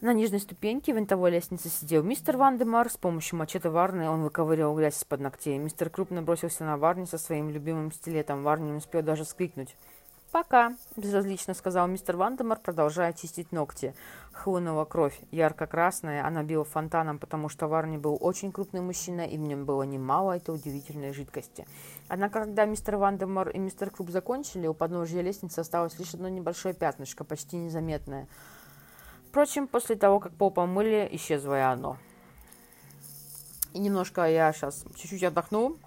На 0.00 0.12
нижней 0.12 0.38
ступеньке 0.38 0.92
винтовой 0.92 1.32
лестницы 1.32 1.68
сидел 1.68 2.04
мистер 2.04 2.36
Вандемар. 2.36 2.88
С 2.88 2.96
помощью 2.96 3.36
мачете 3.36 3.68
Варни 3.68 4.08
он 4.08 4.22
выковыривал 4.22 4.76
грязь 4.76 4.98
из-под 4.98 5.20
ногтей. 5.20 5.58
Мистер 5.58 5.90
Круп 5.90 6.22
набросился 6.22 6.64
на 6.64 6.76
Варни 6.76 7.04
со 7.04 7.18
своим 7.18 7.50
любимым 7.50 7.90
стилетом. 7.90 8.44
Варни 8.44 8.70
не 8.70 8.76
успел 8.76 9.02
даже 9.02 9.24
вскрикнуть. 9.24 9.74
«Пока»,– 10.30 10.76
безразлично 10.96 11.54
сказал 11.54 11.86
мистер 11.86 12.18
Вандемар, 12.18 12.60
продолжая 12.60 13.14
чистить 13.14 13.50
ногти. 13.50 13.94
Хлынула 14.32 14.84
кровь, 14.84 15.18
ярко-красная, 15.30 16.26
она 16.26 16.42
била 16.42 16.64
фонтаном, 16.64 17.18
потому 17.18 17.48
что 17.48 17.66
Варни 17.66 17.96
был 17.96 18.18
очень 18.20 18.52
крупный 18.52 18.82
мужчина, 18.82 19.22
и 19.22 19.38
в 19.38 19.40
нем 19.40 19.64
было 19.64 19.84
немало 19.84 20.36
этой 20.36 20.54
удивительной 20.54 21.14
жидкости. 21.14 21.66
Однако, 22.08 22.40
когда 22.40 22.66
мистер 22.66 22.96
Вандемар 22.96 23.48
и 23.48 23.58
мистер 23.58 23.90
Круп 23.90 24.10
закончили, 24.10 24.66
у 24.66 24.74
подножия 24.74 25.22
лестницы 25.22 25.60
осталось 25.60 25.98
лишь 25.98 26.12
одно 26.12 26.28
небольшое 26.28 26.74
пятнышко, 26.74 27.24
почти 27.24 27.56
незаметное. 27.56 28.28
Впрочем, 29.30 29.66
после 29.66 29.96
того, 29.96 30.20
как 30.20 30.32
пол 30.34 30.50
помыли, 30.50 31.08
исчезло 31.12 31.56
и 31.58 31.62
оно. 31.62 31.96
И 33.72 33.78
немножко 33.78 34.28
я 34.28 34.52
сейчас 34.52 34.84
чуть-чуть 34.94 35.22
отдохну, 35.22 35.78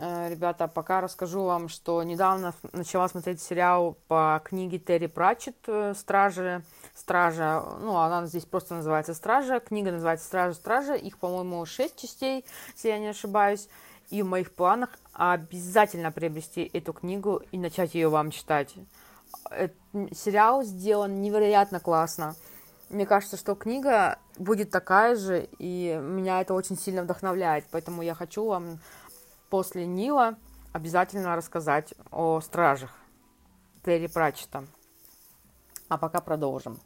ребята, 0.00 0.68
пока 0.68 1.00
расскажу 1.00 1.44
вам, 1.44 1.68
что 1.68 2.02
недавно 2.02 2.54
начала 2.72 3.08
смотреть 3.08 3.40
сериал 3.40 3.96
по 4.08 4.40
книге 4.44 4.78
Терри 4.78 5.06
Пратчет 5.06 5.56
э, 5.66 5.94
«Стражи». 5.94 6.62
Стража, 6.94 7.62
ну, 7.80 7.96
она 7.96 8.26
здесь 8.26 8.44
просто 8.44 8.74
называется 8.74 9.14
«Стража». 9.14 9.60
Книга 9.60 9.92
называется 9.92 10.26
«Стража, 10.26 10.54
Стража». 10.54 10.94
Их, 10.94 11.18
по-моему, 11.18 11.64
шесть 11.66 12.00
частей, 12.00 12.44
если 12.74 12.88
я 12.88 12.98
не 12.98 13.08
ошибаюсь. 13.08 13.68
И 14.10 14.22
в 14.22 14.26
моих 14.26 14.52
планах 14.52 14.90
обязательно 15.12 16.12
приобрести 16.12 16.68
эту 16.72 16.92
книгу 16.92 17.42
и 17.50 17.58
начать 17.58 17.94
ее 17.94 18.08
вам 18.08 18.30
читать. 18.30 18.74
Сериал 20.12 20.62
сделан 20.62 21.20
невероятно 21.20 21.80
классно. 21.80 22.34
Мне 22.90 23.06
кажется, 23.06 23.38
что 23.38 23.54
книга 23.54 24.18
будет 24.36 24.70
такая 24.70 25.16
же, 25.16 25.48
и 25.58 25.98
меня 26.02 26.42
это 26.42 26.52
очень 26.52 26.78
сильно 26.78 27.02
вдохновляет. 27.02 27.64
Поэтому 27.70 28.02
я 28.02 28.14
хочу 28.14 28.44
вам 28.44 28.80
после 29.52 29.84
Нила 29.84 30.38
обязательно 30.72 31.36
рассказать 31.36 31.92
о 32.10 32.40
стражах 32.40 32.90
Терри 33.84 34.06
Пратчета. 34.06 34.64
А 35.90 35.98
пока 35.98 36.22
продолжим. 36.22 36.78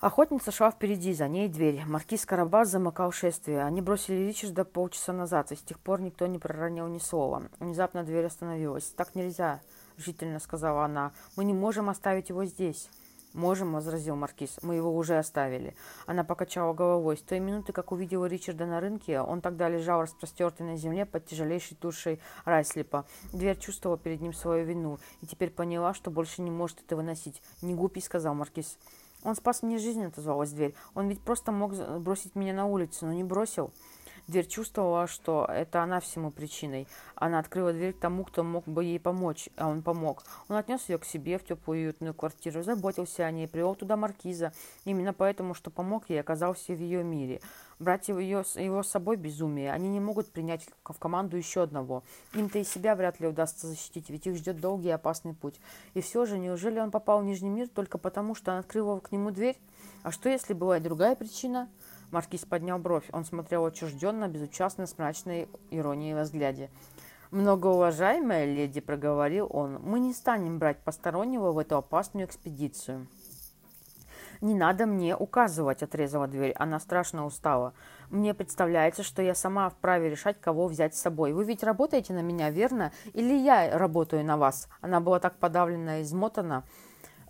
Охотница 0.00 0.50
шла 0.50 0.72
впереди, 0.72 1.14
за 1.14 1.28
ней 1.28 1.48
дверь. 1.48 1.84
Маркиз 1.86 2.26
Карабас 2.26 2.70
замыкал 2.70 3.12
шествие. 3.12 3.62
Они 3.62 3.80
бросили 3.80 4.26
Ричарда 4.26 4.64
полчаса 4.64 5.12
назад, 5.12 5.52
и 5.52 5.54
с 5.54 5.62
тех 5.62 5.78
пор 5.78 6.00
никто 6.00 6.26
не 6.26 6.40
проронил 6.40 6.88
ни 6.88 6.98
слова. 6.98 7.44
Внезапно 7.60 8.02
дверь 8.02 8.26
остановилась. 8.26 8.92
«Так 8.96 9.14
нельзя»,— 9.14 9.60
жительно 9.96 10.40
сказала 10.40 10.84
она. 10.84 11.12
«Мы 11.36 11.44
не 11.44 11.54
можем 11.54 11.88
оставить 11.88 12.30
его 12.30 12.44
здесь». 12.44 12.90
«Можем»,— 13.34 13.72
возразил 13.74 14.16
Маркиз. 14.16 14.58
«Мы 14.62 14.76
его 14.76 14.96
уже 14.96 15.18
оставили». 15.18 15.76
Она 16.06 16.24
покачала 16.24 16.72
головой. 16.72 17.18
С 17.18 17.20
той 17.20 17.40
минуты, 17.40 17.72
как 17.72 17.92
увидела 17.92 18.24
Ричарда 18.24 18.64
на 18.64 18.80
рынке, 18.80 19.20
он 19.20 19.42
тогда 19.42 19.68
лежал 19.68 20.02
распростертый 20.02 20.66
на 20.66 20.76
земле 20.76 21.04
под 21.04 21.26
тяжелейшей 21.26 21.76
тушей 21.76 22.20
Райслипа. 22.44 23.04
Дверь 23.32 23.58
чувствовала 23.58 23.98
перед 23.98 24.22
ним 24.22 24.32
свою 24.32 24.64
вину 24.64 24.98
и 25.20 25.26
теперь 25.26 25.50
поняла, 25.50 25.92
что 25.92 26.10
больше 26.10 26.40
не 26.40 26.50
может 26.50 26.80
это 26.80 26.96
выносить. 26.96 27.42
«Не 27.60 27.74
глупи»,— 27.74 28.00
сказал 28.02 28.34
Маркиз. 28.34 28.78
«Он 29.24 29.34
спас 29.34 29.62
мне 29.62 29.78
жизнь»,— 29.78 30.04
отозвалась 30.06 30.52
дверь. 30.52 30.74
«Он 30.94 31.08
ведь 31.08 31.20
просто 31.20 31.52
мог 31.52 31.74
бросить 32.00 32.34
меня 32.34 32.54
на 32.54 32.66
улицу, 32.66 33.06
но 33.06 33.12
не 33.12 33.24
бросил». 33.24 33.72
Дверь 34.28 34.46
чувствовала, 34.46 35.06
что 35.06 35.46
это 35.48 35.82
она 35.82 36.00
всему 36.00 36.30
причиной. 36.30 36.86
Она 37.14 37.38
открыла 37.38 37.72
дверь 37.72 37.94
к 37.94 37.98
тому, 37.98 38.24
кто 38.24 38.44
мог 38.44 38.64
бы 38.66 38.84
ей 38.84 39.00
помочь, 39.00 39.48
а 39.56 39.68
он 39.68 39.80
помог. 39.80 40.22
Он 40.48 40.56
отнес 40.56 40.86
ее 40.90 40.98
к 40.98 41.06
себе 41.06 41.38
в 41.38 41.46
теплую 41.46 41.84
уютную 41.84 42.12
квартиру, 42.12 42.62
заботился 42.62 43.24
о 43.24 43.30
ней, 43.30 43.48
привел 43.48 43.74
туда 43.74 43.96
маркиза. 43.96 44.52
Именно 44.84 45.14
поэтому, 45.14 45.54
что 45.54 45.70
помог 45.70 46.10
ей, 46.10 46.20
оказался 46.20 46.74
в 46.74 46.78
ее 46.78 47.02
мире. 47.02 47.40
Брать 47.78 48.08
его, 48.08 48.20
его 48.20 48.82
с 48.82 48.88
собой 48.88 49.16
безумие. 49.16 49.72
Они 49.72 49.88
не 49.88 49.98
могут 49.98 50.30
принять 50.30 50.68
в 50.84 50.98
команду 50.98 51.38
еще 51.38 51.62
одного. 51.62 52.02
Им-то 52.34 52.58
и 52.58 52.64
себя 52.64 52.96
вряд 52.96 53.20
ли 53.20 53.28
удастся 53.28 53.66
защитить, 53.66 54.10
ведь 54.10 54.26
их 54.26 54.36
ждет 54.36 54.60
долгий 54.60 54.88
и 54.88 54.90
опасный 54.90 55.32
путь. 55.32 55.58
И 55.94 56.02
все 56.02 56.26
же, 56.26 56.38
неужели 56.38 56.78
он 56.80 56.90
попал 56.90 57.22
в 57.22 57.24
Нижний 57.24 57.48
мир 57.48 57.68
только 57.68 57.96
потому, 57.96 58.34
что 58.34 58.50
она 58.50 58.60
открыла 58.60 59.00
к 59.00 59.10
нему 59.10 59.30
дверь? 59.30 59.56
А 60.02 60.12
что, 60.12 60.28
если 60.28 60.52
была 60.52 60.76
и 60.76 60.80
другая 60.80 61.16
причина? 61.16 61.70
Маркиз 62.10 62.44
поднял 62.44 62.78
бровь. 62.78 63.08
Он 63.12 63.24
смотрел 63.24 63.66
отчужденно, 63.66 64.28
безучастно, 64.28 64.86
с 64.86 64.96
мрачной 64.96 65.48
иронией 65.70 66.14
во 66.14 66.22
взгляде. 66.22 66.70
«Многоуважаемая 67.30 68.46
леди»,— 68.46 68.80
проговорил 68.82 69.48
он,— 69.50 69.78
«мы 69.82 70.00
не 70.00 70.14
станем 70.14 70.58
брать 70.58 70.78
постороннего 70.78 71.52
в 71.52 71.58
эту 71.58 71.76
опасную 71.76 72.26
экспедицию». 72.26 73.06
«Не 74.40 74.54
надо 74.54 74.86
мне 74.86 75.16
указывать»,— 75.16 75.82
отрезала 75.84 76.28
дверь. 76.28 76.54
Она 76.56 76.78
страшно 76.78 77.26
устала. 77.26 77.74
«Мне 78.08 78.34
представляется, 78.34 79.02
что 79.02 79.20
я 79.20 79.34
сама 79.34 79.68
вправе 79.68 80.08
решать, 80.10 80.40
кого 80.40 80.68
взять 80.68 80.94
с 80.94 81.00
собой. 81.00 81.32
Вы 81.32 81.44
ведь 81.44 81.64
работаете 81.64 82.12
на 82.12 82.22
меня, 82.22 82.50
верно? 82.50 82.92
Или 83.14 83.34
я 83.34 83.76
работаю 83.76 84.24
на 84.24 84.36
вас?» 84.36 84.68
Она 84.80 85.00
была 85.00 85.18
так 85.18 85.36
подавлена 85.38 85.98
и 85.98 86.02
измотана, 86.02 86.64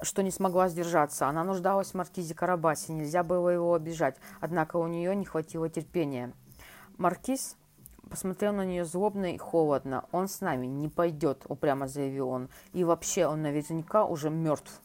что 0.03 0.23
не 0.23 0.31
смогла 0.31 0.69
сдержаться. 0.69 1.29
Она 1.29 1.45
нуждалась 1.45 1.91
в 1.91 1.95
маркизе 1.95 2.35
Карабасе, 2.35 2.93
нельзя 2.93 3.23
было 3.23 3.49
его 3.49 3.75
обижать, 3.75 4.17
однако 4.41 4.77
у 4.77 4.87
нее 4.87 5.15
не 5.15 5.25
хватило 5.25 5.69
терпения. 5.69 6.33
Маркиз 6.97 7.57
посмотрел 8.09 8.53
на 8.53 8.65
нее 8.65 8.85
злобно 8.85 9.35
и 9.35 9.39
холодно. 9.39 10.05
«Он 10.13 10.29
с 10.29 10.41
нами 10.41 10.67
не 10.67 10.89
пойдет»,— 10.89 11.45
упрямо 11.49 11.87
заявил 11.87 12.29
он. 12.29 12.49
«И 12.73 12.85
вообще, 12.85 13.27
он 13.27 13.43
наверняка 13.43 14.05
уже 14.05 14.31
мертв». 14.31 14.83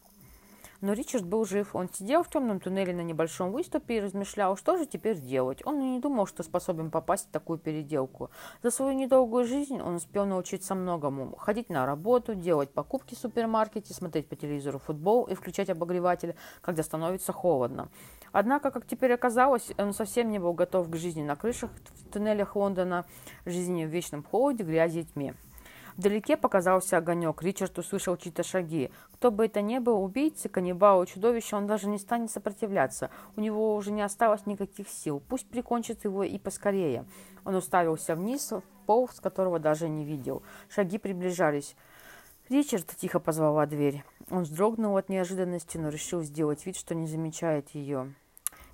Но 0.84 0.92
Ричард 0.92 1.26
был 1.26 1.46
жив. 1.46 1.74
Он 1.78 1.88
сидел 1.90 2.24
в 2.24 2.30
темном 2.30 2.60
туннеле 2.60 2.94
на 2.94 3.04
небольшом 3.04 3.54
выступе 3.54 3.96
и 3.96 4.00
размышлял, 4.02 4.58
что 4.58 4.76
же 4.76 4.86
теперь 4.86 5.18
делать. 5.18 5.66
Он 5.66 5.80
и 5.80 5.84
не 5.92 6.00
думал, 6.02 6.26
что 6.26 6.44
способен 6.44 6.92
попасть 6.92 7.30
в 7.30 7.32
такую 7.32 7.58
переделку. 7.58 8.32
За 8.64 8.70
свою 8.70 8.92
недолгую 8.92 9.46
жизнь 9.46 9.80
он 9.80 9.96
успел 9.96 10.26
научиться 10.26 10.76
многому. 10.76 11.38
Ходить 11.38 11.70
на 11.70 11.86
работу, 11.86 12.36
делать 12.36 12.70
покупки 12.70 13.16
в 13.16 13.18
супермаркете, 13.18 13.94
смотреть 13.94 14.28
по 14.28 14.36
телевизору 14.36 14.78
футбол 14.78 15.24
и 15.24 15.36
включать 15.36 15.70
обогреватель, 15.70 16.36
когда 16.60 16.84
становится 16.84 17.32
холодно. 17.32 17.88
Однако, 18.34 18.70
как 18.70 18.86
теперь 18.86 19.14
оказалось, 19.14 19.72
он 19.78 19.94
совсем 19.94 20.30
не 20.32 20.40
был 20.40 20.52
готов 20.52 20.90
к 20.90 20.98
жизни 20.98 21.24
на 21.24 21.38
крышах 21.38 21.72
в 21.94 22.12
туннелях 22.12 22.58
Лондона, 22.58 23.06
жизни 23.46 23.86
в 23.86 23.90
вечном 23.90 24.22
холоде, 24.22 24.66
грязи 24.66 25.00
и 25.00 25.06
тьме. 25.06 25.34
Вдалеке 25.98 26.38
показался 26.38 26.98
огонек. 26.98 27.42
Ричард 27.42 27.78
услышал 27.78 28.18
чьи-то 28.18 28.44
шаги. 28.44 28.92
Кто 29.14 29.32
бы 29.32 29.46
это 29.46 29.62
ни 29.62 29.78
был, 29.78 30.04
убийцы, 30.04 30.50
каннибал, 30.50 31.06
чудовище, 31.06 31.56
он 31.56 31.68
даже 31.68 31.88
не 31.88 32.00
станет 32.00 32.32
сопротивляться. 32.32 33.10
У 33.36 33.42
него 33.42 33.76
уже 33.76 33.92
не 33.92 34.02
осталось 34.02 34.46
никаких 34.46 34.90
сил. 34.90 35.22
Пусть 35.30 35.48
прикончит 35.48 36.04
его 36.04 36.24
и 36.24 36.38
поскорее. 36.40 37.06
Он 37.46 37.56
уставился 37.56 38.16
вниз, 38.16 38.52
в 38.52 38.64
пол, 38.86 39.08
с 39.10 39.20
которого 39.20 39.60
даже 39.60 39.88
не 39.88 40.04
видел. 40.04 40.44
Шаги 40.70 40.98
приближались. 40.98 41.76
«Ричард!»– 42.50 42.88
тихо 42.98 43.20
позвала 43.20 43.66
дверь. 43.66 44.04
Он 44.30 44.44
вздрогнул 44.44 44.98
от 44.98 45.10
неожиданности, 45.10 45.78
но 45.78 45.90
решил 45.90 46.22
сделать 46.22 46.66
вид, 46.66 46.76
что 46.76 46.94
не 46.94 47.08
замечает 47.08 47.70
ее. 47.70 48.14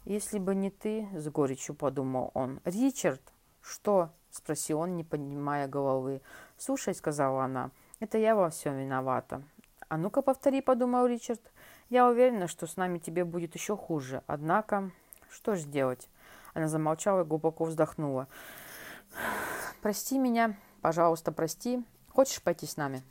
«Если 0.06 0.40
бы 0.40 0.56
не 0.56 0.72
ты»,– 0.72 1.08
с 1.14 1.28
горечью 1.30 1.76
подумал 1.76 2.32
он. 2.34 2.62
«Ричард!» 2.66 3.22
«Что?»– 3.62 4.10
спросил 4.32 4.80
он, 4.80 4.96
не 4.96 5.04
поднимая 5.04 5.68
головы. 5.68 6.22
«Слушай»,— 6.60 6.94
сказала 6.96 7.46
она,— 7.46 7.72
«это 8.02 8.18
я 8.18 8.36
во 8.36 8.50
всем 8.50 8.78
виновата». 8.78 9.42
«А 9.88 9.96
ну-ка 9.96 10.22
повтори»,— 10.22 10.60
подумал 10.62 11.06
Ричард. 11.06 11.40
«Я 11.90 12.06
уверена, 12.06 12.50
что 12.50 12.68
с 12.68 12.76
нами 12.76 12.98
тебе 12.98 13.24
будет 13.24 13.56
еще 13.56 13.78
хуже. 13.78 14.24
Однако, 14.28 14.92
что 15.32 15.56
ж 15.56 15.64
делать?» 15.64 16.10
Она 16.54 16.68
замолчала 16.68 17.22
и 17.22 17.26
глубоко 17.26 17.64
вздохнула. 17.64 18.28
«Прости 19.82 20.20
меня, 20.20 20.58
пожалуйста, 20.82 21.32
прости. 21.32 21.82
Хочешь 22.10 22.44
пойти 22.44 22.66
с 22.66 22.76
нами?» 22.76 23.04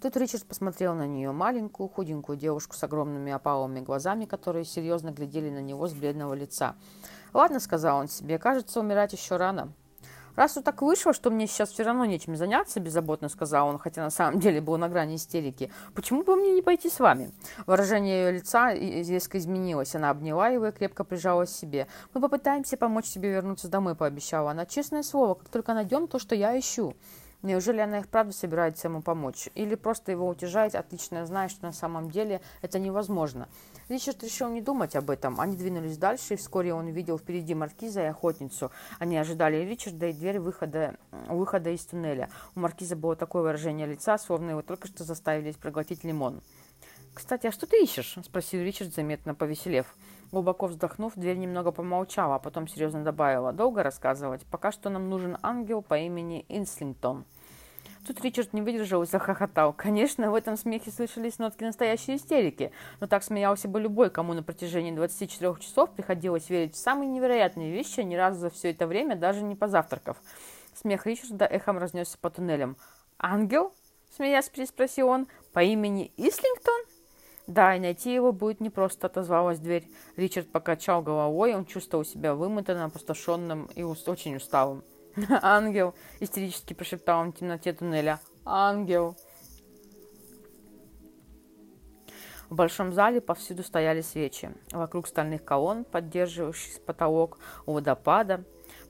Тут 0.00 0.16
Ричард 0.16 0.46
посмотрел 0.46 0.94
на 0.94 1.06
нее, 1.06 1.30
маленькую, 1.30 1.90
худенькую 1.90 2.38
девушку 2.38 2.74
с 2.74 2.82
огромными 2.82 3.32
опалыми 3.32 3.80
глазами, 3.80 4.24
которые 4.24 4.64
серьезно 4.64 5.10
глядели 5.10 5.50
на 5.50 5.60
него 5.60 5.86
с 5.86 5.92
бледного 5.92 6.32
лица. 6.32 6.74
«Ладно»,— 7.34 7.60
сказал 7.60 7.98
он 7.98 8.08
себе,— 8.08 8.38
«кажется, 8.40 8.80
умирать 8.80 9.12
еще 9.12 9.36
рано». 9.36 9.74
«Раз 10.36 10.56
уж 10.56 10.64
так 10.64 10.82
вышло, 10.82 11.12
что 11.12 11.30
мне 11.30 11.46
сейчас 11.46 11.70
все 11.70 11.84
равно 11.84 12.04
нечем 12.04 12.36
заняться»,– 12.36 12.80
беззаботно 12.80 13.28
сказал 13.28 13.68
он, 13.68 13.78
хотя 13.78 14.02
на 14.02 14.10
самом 14.10 14.40
деле 14.40 14.60
был 14.60 14.76
на 14.76 14.88
грани 14.88 15.16
истерики. 15.16 15.70
«Почему 15.94 16.24
бы 16.24 16.34
мне 16.36 16.52
не 16.54 16.62
пойти 16.62 16.90
с 16.90 16.98
вами?» 16.98 17.30
Выражение 17.66 18.24
ее 18.24 18.32
лица 18.32 18.74
резко 18.74 19.38
изменилось. 19.38 19.94
Она 19.94 20.10
обняла 20.10 20.48
его 20.48 20.66
и 20.66 20.72
крепко 20.72 21.04
прижала 21.04 21.44
к 21.44 21.48
себе. 21.48 21.86
«Мы 22.14 22.20
попытаемся 22.20 22.76
помочь 22.76 23.10
тебе 23.10 23.30
вернуться 23.30 23.68
домой»,– 23.68 23.94
пообещала 23.96 24.50
она. 24.50 24.66
«Честное 24.66 25.02
слово, 25.02 25.34
как 25.34 25.48
только 25.48 25.72
найдем 25.74 26.08
то, 26.08 26.18
что 26.18 26.34
я 26.34 26.58
ищу». 26.58 26.94
Неужели 27.44 27.80
она 27.80 27.98
их 27.98 28.08
правда 28.08 28.32
собирается 28.32 28.88
ему 28.88 29.02
помочь? 29.02 29.50
Или 29.54 29.74
просто 29.74 30.10
его 30.10 30.26
утешает, 30.26 30.74
отлично 30.74 31.26
зная, 31.26 31.50
что 31.50 31.66
на 31.66 31.72
самом 31.72 32.10
деле 32.10 32.40
это 32.62 32.78
невозможно? 32.78 33.50
Ричард 33.88 34.22
решил 34.22 34.48
не 34.48 34.60
думать 34.60 34.96
об 34.96 35.10
этом. 35.10 35.40
Они 35.40 35.56
двинулись 35.56 35.98
дальше, 35.98 36.34
и 36.34 36.36
вскоре 36.36 36.72
он 36.72 36.86
увидел 36.86 37.18
впереди 37.18 37.54
маркиза 37.54 38.02
и 38.02 38.06
охотницу. 38.06 38.70
Они 38.98 39.16
ожидали 39.16 39.56
Ричарда 39.64 40.06
и 40.06 40.12
дверь 40.12 40.38
выхода, 40.38 40.96
выхода 41.28 41.70
из 41.70 41.84
туннеля. 41.84 42.30
У 42.54 42.60
маркиза 42.60 42.96
было 42.96 43.16
такое 43.16 43.42
выражение 43.42 43.86
лица, 43.86 44.16
словно 44.18 44.50
его 44.50 44.62
только 44.62 44.88
что 44.88 45.04
заставили 45.04 45.52
проглотить 45.52 46.04
лимон. 46.04 46.40
«Кстати, 47.14 47.46
а 47.46 47.52
что 47.52 47.66
ты 47.66 47.82
ищешь?»– 47.82 48.18
спросил 48.24 48.60
Ричард, 48.60 48.92
заметно 48.92 49.34
повеселев. 49.34 49.86
Глубоко 50.32 50.66
вздохнув, 50.66 51.12
дверь 51.14 51.36
немного 51.36 51.70
помолчала, 51.70 52.36
а 52.36 52.38
потом 52.40 52.66
серьезно 52.66 53.04
добавила. 53.04 53.52
«Долго 53.52 53.84
рассказывать? 53.84 54.42
Пока 54.50 54.72
что 54.72 54.90
нам 54.90 55.08
нужен 55.08 55.38
ангел 55.42 55.80
по 55.80 55.96
имени 55.96 56.44
Инслингтон». 56.48 57.24
Тут 58.06 58.22
Ричард 58.22 58.52
не 58.52 58.60
выдержал 58.60 59.02
и 59.02 59.06
захохотал. 59.06 59.72
Конечно, 59.72 60.30
в 60.30 60.34
этом 60.34 60.58
смехе 60.58 60.90
слышались 60.90 61.38
нотки 61.38 61.64
настоящей 61.64 62.16
истерики, 62.16 62.70
но 63.00 63.06
так 63.06 63.24
смеялся 63.24 63.66
бы 63.66 63.80
любой, 63.80 64.10
кому 64.10 64.34
на 64.34 64.42
протяжении 64.42 64.90
24 64.90 65.54
часов 65.60 65.90
приходилось 65.90 66.50
верить 66.50 66.74
в 66.74 66.78
самые 66.78 67.08
невероятные 67.08 67.72
вещи, 67.72 68.00
ни 68.00 68.14
разу 68.14 68.40
за 68.40 68.50
все 68.50 68.72
это 68.72 68.86
время 68.86 69.16
даже 69.16 69.42
не 69.42 69.54
позавтракав. 69.54 70.18
Смех 70.74 71.06
Ричарда 71.06 71.46
эхом 71.46 71.78
разнесся 71.78 72.18
по 72.18 72.28
туннелям. 72.28 72.76
«Ангел?»– 73.18 73.72
смеясь 74.16 74.50
переспросил 74.50 75.08
он. 75.08 75.26
«По 75.52 75.62
имени 75.62 76.12
Ислингтон?» 76.18 76.82
«Да, 77.46 77.74
и 77.76 77.80
найти 77.80 78.12
его 78.12 78.32
будет 78.32 78.60
непросто»,— 78.60 79.06
отозвалась 79.08 79.58
дверь. 79.60 79.88
Ричард 80.16 80.50
покачал 80.50 81.00
головой, 81.00 81.54
он 81.54 81.64
чувствовал 81.64 82.04
себя 82.04 82.34
вымотанным, 82.34 82.86
опустошенным 82.86 83.66
и 83.74 83.82
очень 83.82 84.36
усталым. 84.36 84.82
«Ангел!»– 85.42 85.94
истерически 86.20 86.74
прошептал 86.74 87.20
он 87.20 87.32
в 87.32 87.36
темноте 87.36 87.72
туннеля. 87.72 88.20
«Ангел!» 88.44 89.16
В 92.50 92.56
большом 92.56 92.92
зале 92.92 93.20
повсюду 93.20 93.62
стояли 93.62 94.00
свечи. 94.00 94.50
Вокруг 94.70 95.08
стальных 95.08 95.44
колонн, 95.44 95.84
поддерживающих 95.84 96.84
потолок 96.84 97.38
у 97.66 97.72
водопада, 97.72 98.44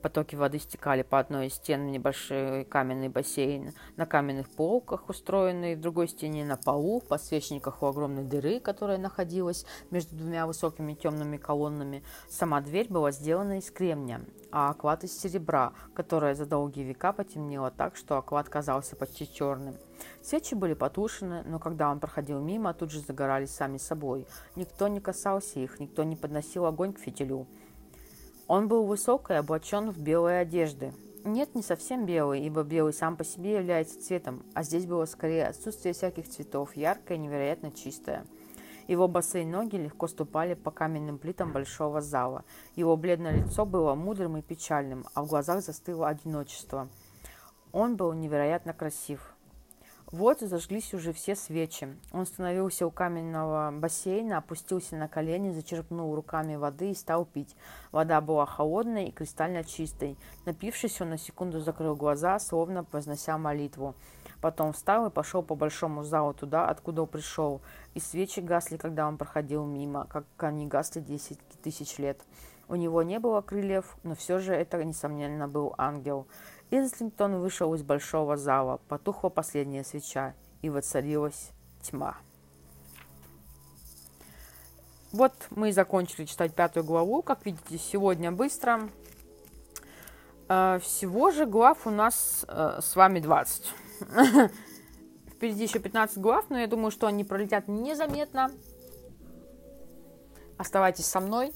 Потоки 0.05 0.35
воды 0.35 0.59
стекали 0.59 1.01
по 1.01 1.17
одной 1.17 1.47
из 1.47 1.55
стен 1.55 1.87
в 1.87 1.89
небольшой 1.89 2.63
каменный 2.65 3.09
бассейн. 3.09 3.73
На 3.95 4.05
каменных 4.05 4.47
полках, 4.51 5.09
устроенные 5.09 5.75
в 5.75 5.81
другой 5.81 6.07
стене 6.07 6.45
на 6.45 6.57
полу, 6.57 6.99
в 6.99 7.07
подсвечниках 7.07 7.81
у 7.81 7.87
огромной 7.87 8.23
дыры, 8.23 8.59
которая 8.59 8.99
находилась 8.99 9.65
между 9.89 10.15
двумя 10.15 10.45
высокими 10.45 10.93
темными 10.93 11.37
колоннами. 11.37 12.03
Сама 12.29 12.61
дверь 12.61 12.87
была 12.87 13.09
сделана 13.09 13.57
из 13.57 13.71
кремня, 13.71 14.21
а 14.51 14.69
оклад 14.69 15.03
из 15.03 15.19
серебра, 15.19 15.73
которая 15.95 16.35
за 16.35 16.45
долгие 16.45 16.83
века 16.83 17.11
потемнела 17.11 17.71
так, 17.71 17.95
что 17.95 18.19
оклад 18.19 18.47
казался 18.47 18.95
почти 18.95 19.27
черным. 19.27 19.75
Свечи 20.21 20.53
были 20.53 20.75
потушены, 20.75 21.41
но 21.47 21.57
когда 21.57 21.89
он 21.89 21.99
проходил 21.99 22.39
мимо, 22.39 22.75
тут 22.75 22.91
же 22.91 22.99
загорались 22.99 23.55
сами 23.55 23.77
собой. 23.77 24.27
Никто 24.55 24.87
не 24.87 24.99
касался 24.99 25.59
их, 25.59 25.79
никто 25.79 26.03
не 26.03 26.15
подносил 26.15 26.67
огонь 26.67 26.93
к 26.93 26.99
фитилю. 26.99 27.47
Он 28.47 28.67
был 28.67 28.85
высок 28.85 29.31
и 29.31 29.33
облачен 29.33 29.89
в 29.89 29.97
белые 29.97 30.41
одежды. 30.41 30.93
Нет, 31.23 31.55
не 31.55 31.63
совсем 31.63 32.05
белый, 32.05 32.41
ибо 32.41 32.61
белый 32.61 32.93
сам 32.93 33.17
по 33.17 33.23
себе 33.23 33.55
является 33.55 33.99
цветом, 33.99 34.43
а 34.53 34.61
здесь 34.61 34.85
было 34.85 35.05
скорее 35.05 35.47
отсутствие 35.47 35.95
всяких 35.95 36.29
цветов, 36.29 36.75
яркое, 36.75 37.17
невероятно 37.17 37.71
чистое. 37.71 38.25
Его 38.87 39.07
босые 39.07 39.47
ноги 39.47 39.77
легко 39.77 40.07
ступали 40.07 40.53
по 40.53 40.69
каменным 40.69 41.17
плитам 41.17 41.51
большого 41.51 42.01
зала. 42.01 42.45
Его 42.75 42.95
бледное 42.95 43.31
лицо 43.31 43.65
было 43.65 43.95
мудрым 43.95 44.37
и 44.37 44.43
печальным, 44.43 45.07
а 45.15 45.23
в 45.23 45.27
глазах 45.27 45.63
застыло 45.63 46.07
одиночество. 46.07 46.87
Он 47.71 47.95
был 47.95 48.13
невероятно 48.13 48.73
красив. 48.73 49.34
Вот 50.15 50.39
зажглись 50.39 50.93
уже 50.93 51.11
все 51.11 51.35
свечи. 51.35 51.93
Он 52.13 52.21
остановился 52.21 52.87
у 52.87 52.89
каменного 52.89 53.69
бассейна, 53.73 54.37
опустился 54.37 54.95
на 54.95 55.09
колени, 55.09 55.51
зачерпнул 55.51 56.15
руками 56.15 56.55
воды 56.55 56.91
и 56.91 56.95
стал 56.95 57.25
пить. 57.25 57.53
Вода 57.91 58.21
была 58.21 58.45
холодной 58.45 59.09
и 59.09 59.11
кристально 59.11 59.65
чистой. 59.65 60.17
Напившись, 60.45 61.01
он 61.01 61.09
на 61.09 61.17
секунду 61.17 61.59
закрыл 61.59 61.97
глаза, 61.97 62.39
словно 62.39 62.85
вознося 62.93 63.37
молитву. 63.37 63.93
Потом 64.39 64.71
встал 64.71 65.07
и 65.07 65.11
пошел 65.11 65.43
по 65.43 65.53
большому 65.53 66.03
залу 66.03 66.33
туда, 66.33 66.69
откуда 66.69 67.05
пришел. 67.05 67.59
И 67.93 67.99
свечи 67.99 68.39
гасли, 68.39 68.77
когда 68.77 69.09
он 69.09 69.17
проходил 69.17 69.65
мимо, 69.65 70.05
как 70.05 70.23
они 70.37 70.65
гасли 70.65 71.01
десять 71.01 71.39
тысяч 71.61 71.97
лет. 71.97 72.21
У 72.67 72.75
него 72.75 73.03
не 73.03 73.19
было 73.19 73.41
крыльев, 73.41 73.95
но 74.03 74.15
все 74.15 74.39
же 74.39 74.53
это, 74.53 74.83
несомненно, 74.83 75.47
был 75.47 75.75
ангел. 75.77 76.25
Инслингтон 76.71 77.39
вышел 77.39 77.73
из 77.75 77.83
большого 77.83 78.37
зала, 78.37 78.79
потухла 78.87 79.29
последняя 79.29 79.83
свеча, 79.83 80.33
и 80.61 80.69
воцарилась 80.69 81.51
тьма. 81.81 82.17
Вот 85.11 85.33
мы 85.51 85.69
и 85.69 85.71
закончили 85.71 86.25
читать 86.25 86.53
пятую 86.53 86.83
главу. 86.83 87.21
Как 87.21 87.45
видите, 87.45 87.77
сегодня 87.77 88.31
быстро. 88.31 88.89
Э, 90.49 90.79
всего 90.81 91.31
же 91.31 91.45
глав 91.45 91.87
у 91.87 91.89
нас 91.89 92.45
э, 92.47 92.79
с 92.81 92.95
вами 92.95 93.19
20. 93.19 93.73
Впереди 95.27 95.63
еще 95.63 95.79
15 95.79 96.17
глав, 96.17 96.49
но 96.49 96.59
я 96.59 96.67
думаю, 96.67 96.91
что 96.91 97.07
они 97.07 97.23
пролетят 97.23 97.67
незаметно. 97.67 98.51
Оставайтесь 100.57 101.05
со 101.05 101.19
мной. 101.19 101.53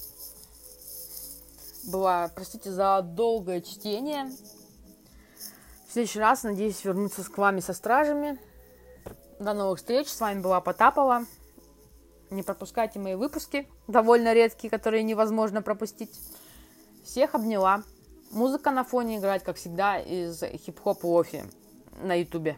Была, 1.90 2.30
простите 2.34 2.70
за 2.70 3.02
долгое 3.02 3.60
чтение. 3.60 4.30
В 5.90 5.92
следующий 5.92 6.20
раз, 6.20 6.44
надеюсь, 6.44 6.84
вернуться 6.84 7.24
к 7.24 7.36
вами 7.36 7.58
со 7.58 7.72
стражами. 7.72 8.38
До 9.40 9.54
новых 9.54 9.80
встреч. 9.80 10.06
С 10.06 10.20
вами 10.20 10.40
была 10.40 10.60
Потапова. 10.60 11.24
Не 12.30 12.44
пропускайте 12.44 13.00
мои 13.00 13.16
выпуски, 13.16 13.68
довольно 13.88 14.32
редкие, 14.32 14.70
которые 14.70 15.02
невозможно 15.02 15.62
пропустить. 15.62 16.16
Всех 17.02 17.34
обняла. 17.34 17.82
Музыка 18.30 18.70
на 18.70 18.84
фоне 18.84 19.18
играет, 19.18 19.42
как 19.42 19.56
всегда, 19.56 19.98
из 19.98 20.40
хип-хоп 20.64 21.02
лофи 21.02 21.42
на 22.00 22.14
ютубе. 22.14 22.56